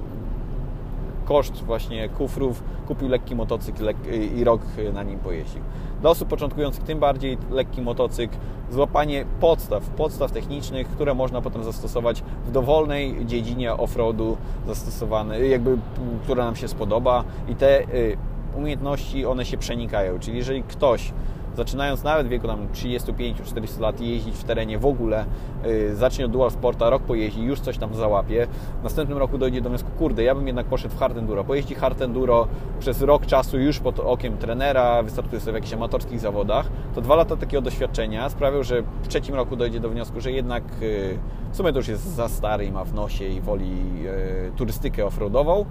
koszt 1.30 1.64
właśnie 1.64 2.08
kufrów 2.08 2.62
kupił 2.88 3.08
lekki 3.08 3.34
motocykl 3.34 3.88
i 4.36 4.44
rok 4.44 4.62
na 4.92 5.02
nim 5.02 5.18
pojeździł. 5.18 5.60
Dla 6.00 6.10
osób 6.10 6.28
początkujących 6.28 6.84
tym 6.84 6.98
bardziej 6.98 7.38
lekki 7.50 7.82
motocykl, 7.82 8.36
złapanie 8.70 9.24
podstaw, 9.40 9.88
podstaw 9.88 10.32
technicznych, 10.32 10.88
które 10.88 11.14
można 11.14 11.40
potem 11.40 11.64
zastosować 11.64 12.22
w 12.46 12.50
dowolnej 12.50 13.26
dziedzinie 13.26 13.72
offroadu 13.72 14.36
zastosowane, 14.66 15.40
jakby, 15.40 15.78
która 16.22 16.44
nam 16.44 16.56
się 16.56 16.68
spodoba 16.68 17.24
i 17.48 17.54
te 17.54 17.80
y, 17.80 18.16
umiejętności, 18.56 19.26
one 19.26 19.44
się 19.44 19.58
przenikają, 19.58 20.18
czyli 20.18 20.36
jeżeli 20.36 20.62
ktoś 20.62 21.12
zaczynając 21.56 22.04
nawet 22.04 22.26
w 22.26 22.30
wieku 22.30 22.46
tam 22.46 22.68
35-40 22.68 23.80
lat 23.80 24.00
jeździć 24.00 24.34
w 24.34 24.44
terenie 24.44 24.78
w 24.78 24.86
ogóle, 24.86 25.24
yy, 25.64 25.96
zacznie 25.96 26.24
od 26.24 26.30
dual 26.30 26.50
sporta, 26.50 26.90
rok 26.90 27.02
pojeździ, 27.02 27.42
już 27.42 27.60
coś 27.60 27.78
tam 27.78 27.94
załapie, 27.94 28.46
w 28.80 28.82
następnym 28.82 29.18
roku 29.18 29.38
dojdzie 29.38 29.60
do 29.60 29.68
wniosku, 29.68 29.90
kurde, 29.98 30.22
ja 30.22 30.34
bym 30.34 30.46
jednak 30.46 30.66
poszedł 30.66 30.94
w 30.94 30.98
hard 30.98 31.16
enduro, 31.16 31.44
pojeździ 31.44 31.74
hard 31.74 32.02
enduro 32.02 32.48
przez 32.78 33.02
rok 33.02 33.26
czasu 33.26 33.58
już 33.58 33.78
pod 33.78 34.00
okiem 34.00 34.36
trenera, 34.36 35.02
wystartuje 35.02 35.40
sobie 35.40 35.52
w 35.52 35.54
jakichś 35.54 35.74
amatorskich 35.74 36.20
zawodach, 36.20 36.70
to 36.94 37.00
dwa 37.00 37.14
lata 37.14 37.36
takiego 37.36 37.62
doświadczenia 37.62 38.28
sprawią, 38.28 38.62
że 38.62 38.82
w 39.02 39.08
trzecim 39.08 39.34
roku 39.34 39.56
dojdzie 39.56 39.80
do 39.80 39.88
wniosku, 39.88 40.20
że 40.20 40.32
jednak 40.32 40.64
yy, 40.80 41.18
w 41.52 41.56
sumie 41.56 41.72
to 41.72 41.78
już 41.78 41.88
jest 41.88 42.14
za 42.14 42.28
stary 42.28 42.64
i 42.64 42.72
ma 42.72 42.84
w 42.84 42.94
nosie 42.94 43.24
i 43.24 43.40
woli 43.40 44.02
yy, 44.02 44.52
turystykę 44.56 45.06
offroadową, 45.06 45.64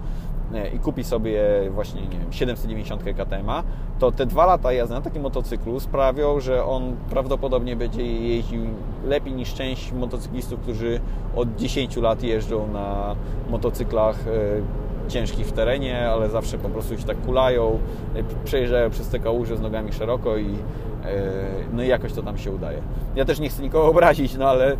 i 0.74 0.78
kupi 0.78 1.04
sobie 1.04 1.42
właśnie, 1.70 2.02
nie 2.02 2.18
wiem, 2.18 2.32
790 2.32 3.02
KTM, 3.02 3.50
to 3.98 4.12
te 4.12 4.26
dwa 4.26 4.46
lata 4.46 4.72
jazdy 4.72 4.94
na 4.94 5.00
takim 5.00 5.22
motocyklu 5.22 5.80
sprawią, 5.80 6.40
że 6.40 6.64
on 6.64 6.96
prawdopodobnie 7.10 7.76
będzie 7.76 8.06
jeździł 8.06 8.62
lepiej 9.04 9.32
niż 9.32 9.54
część 9.54 9.92
motocyklistów, 9.92 10.60
którzy 10.60 11.00
od 11.36 11.56
10 11.56 11.96
lat 11.96 12.22
jeżdżą 12.22 12.72
na 12.72 13.16
motocyklach 13.50 14.16
e, 14.26 15.10
ciężkich 15.10 15.46
w 15.46 15.52
terenie, 15.52 16.10
ale 16.10 16.30
zawsze 16.30 16.58
po 16.58 16.68
prostu 16.68 16.98
się 16.98 17.04
tak 17.04 17.20
kulają, 17.20 17.78
e, 18.14 18.44
przejeżdżają 18.44 18.90
przez 18.90 19.08
te 19.08 19.18
kałuże 19.18 19.56
z 19.56 19.60
nogami 19.60 19.92
szeroko 19.92 20.36
i 20.36 20.54
e, 21.04 21.22
no 21.72 21.82
i 21.82 21.88
jakoś 21.88 22.12
to 22.12 22.22
tam 22.22 22.38
się 22.38 22.52
udaje. 22.52 22.78
Ja 23.16 23.24
też 23.24 23.40
nie 23.40 23.48
chcę 23.48 23.62
nikogo 23.62 23.86
obrazić, 23.86 24.36
no 24.36 24.48
ale, 24.48 24.76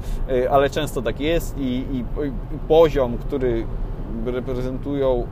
ale 0.51 0.71
często 0.71 1.03
tak 1.03 1.21
jest 1.21 1.59
i, 1.59 1.85
i, 1.93 1.99
i 1.99 2.59
poziom, 2.69 3.19
który 3.19 3.67
reprezentują 4.27 5.27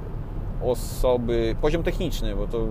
osoby, 0.65 1.57
poziom 1.61 1.83
techniczny, 1.83 2.37
bo 2.37 2.47
to, 2.47 2.67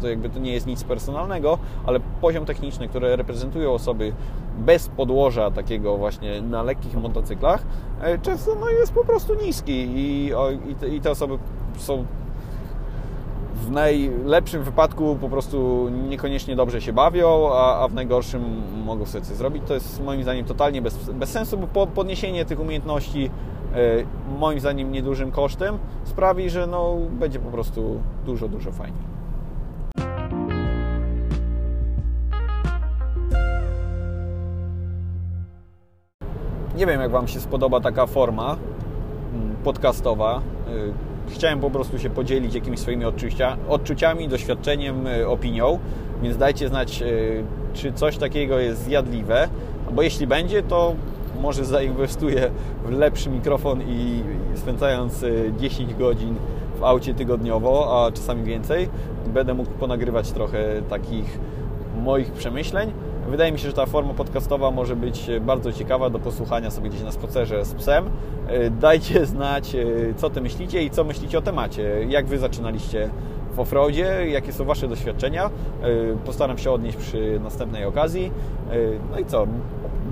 to 0.00 0.08
jakby 0.08 0.30
to 0.30 0.38
nie 0.38 0.52
jest 0.52 0.66
nic 0.66 0.84
personalnego, 0.84 1.58
ale 1.86 2.00
poziom 2.20 2.44
techniczny, 2.44 2.88
które 2.88 3.16
reprezentują 3.16 3.72
osoby 3.72 4.12
bez 4.58 4.88
podłoża 4.88 5.50
takiego 5.50 5.96
właśnie 5.96 6.42
na 6.42 6.62
lekkich 6.62 6.94
motocyklach, 6.94 7.62
e, 8.02 8.18
często 8.18 8.54
no, 8.60 8.68
jest 8.68 8.92
po 8.92 9.04
prostu 9.04 9.34
niski 9.34 9.72
i, 9.72 10.32
i, 10.70 10.74
te, 10.74 10.88
i 10.88 11.00
te 11.00 11.10
osoby 11.10 11.38
są 11.78 12.04
w 13.54 13.70
najlepszym 13.70 14.62
wypadku 14.62 15.16
po 15.20 15.28
prostu 15.28 15.88
niekoniecznie 16.08 16.56
dobrze 16.56 16.80
się 16.80 16.92
bawią, 16.92 17.48
a, 17.52 17.84
a, 17.84 17.88
w 17.88 17.94
najgorszym 17.94 18.62
mogą 18.84 19.06
sobie 19.06 19.24
coś 19.24 19.36
zrobić. 19.36 19.62
To 19.66 19.74
jest 19.74 20.04
moim 20.04 20.22
zdaniem 20.22 20.44
totalnie 20.44 20.82
bez, 20.82 21.10
bez 21.10 21.30
sensu, 21.30 21.58
bo 21.74 21.86
podniesienie 21.86 22.44
tych 22.44 22.60
umiejętności 22.60 23.30
moim 24.38 24.60
zdaniem 24.60 24.92
niedużym 24.92 25.30
kosztem 25.30 25.78
sprawi, 26.04 26.50
że 26.50 26.66
no, 26.66 26.96
będzie 27.10 27.38
po 27.38 27.50
prostu 27.50 28.00
dużo, 28.26 28.48
dużo 28.48 28.72
fajniej. 28.72 29.10
Nie 36.76 36.86
wiem, 36.86 37.00
jak 37.00 37.10
Wam 37.10 37.28
się 37.28 37.40
spodoba 37.40 37.80
taka 37.80 38.06
forma 38.06 38.56
mm, 39.34 39.56
podcastowa. 39.64 40.42
E, 41.28 41.32
chciałem 41.32 41.60
po 41.60 41.70
prostu 41.70 41.98
się 41.98 42.10
podzielić 42.10 42.54
jakimiś 42.54 42.80
swoimi 42.80 43.04
odczucia, 43.04 43.56
odczuciami, 43.68 44.28
doświadczeniem, 44.28 45.06
e, 45.06 45.28
opinią, 45.28 45.78
więc 46.22 46.36
dajcie 46.36 46.68
znać, 46.68 47.02
czy 47.72 47.92
coś 47.92 48.16
takiego 48.16 48.58
jest 48.58 48.84
zjadliwe, 48.84 49.48
bo 49.92 50.02
jeśli 50.02 50.26
będzie, 50.26 50.62
to 50.62 50.94
może 51.40 51.64
zainwestuję 51.64 52.50
w 52.84 52.90
lepszy 52.90 53.30
mikrofon 53.30 53.82
i 53.82 54.22
spędzając 54.54 55.24
10 55.58 55.90
e, 55.90 55.94
godzin 55.94 56.34
w 56.78 56.84
aucie 56.84 57.14
tygodniowo, 57.14 58.04
a 58.06 58.12
czasami 58.12 58.44
więcej, 58.44 58.88
będę 59.26 59.54
mógł 59.54 59.70
ponagrywać 59.70 60.32
trochę 60.32 60.82
takich 60.82 61.38
moich 62.02 62.32
przemyśleń. 62.32 62.92
Wydaje 63.28 63.52
mi 63.52 63.58
się, 63.58 63.66
że 63.66 63.72
ta 63.72 63.86
forma 63.86 64.14
podcastowa 64.14 64.70
może 64.70 64.96
być 64.96 65.30
bardzo 65.40 65.72
ciekawa 65.72 66.10
do 66.10 66.18
posłuchania 66.18 66.70
sobie 66.70 66.90
gdzieś 66.90 67.02
na 67.02 67.12
spacerze 67.12 67.64
z 67.64 67.74
psem. 67.74 68.04
E, 68.48 68.70
dajcie 68.70 69.26
znać, 69.36 69.76
co 70.16 70.30
Ty 70.30 70.40
myślicie 70.40 70.82
i 70.82 70.90
co 70.90 71.04
myślicie 71.04 71.38
o 71.38 71.42
temacie. 71.42 72.04
Jak 72.08 72.26
Wy 72.26 72.38
zaczynaliście 72.38 73.10
w 73.52 73.60
offroadzie, 73.60 74.30
jakie 74.30 74.52
są 74.52 74.64
Wasze 74.64 74.88
doświadczenia. 74.88 75.50
Postaram 76.24 76.58
się 76.58 76.70
odnieść 76.70 76.96
przy 76.96 77.40
następnej 77.44 77.84
okazji. 77.84 78.32
No 79.10 79.18
i 79.18 79.24
co? 79.24 79.46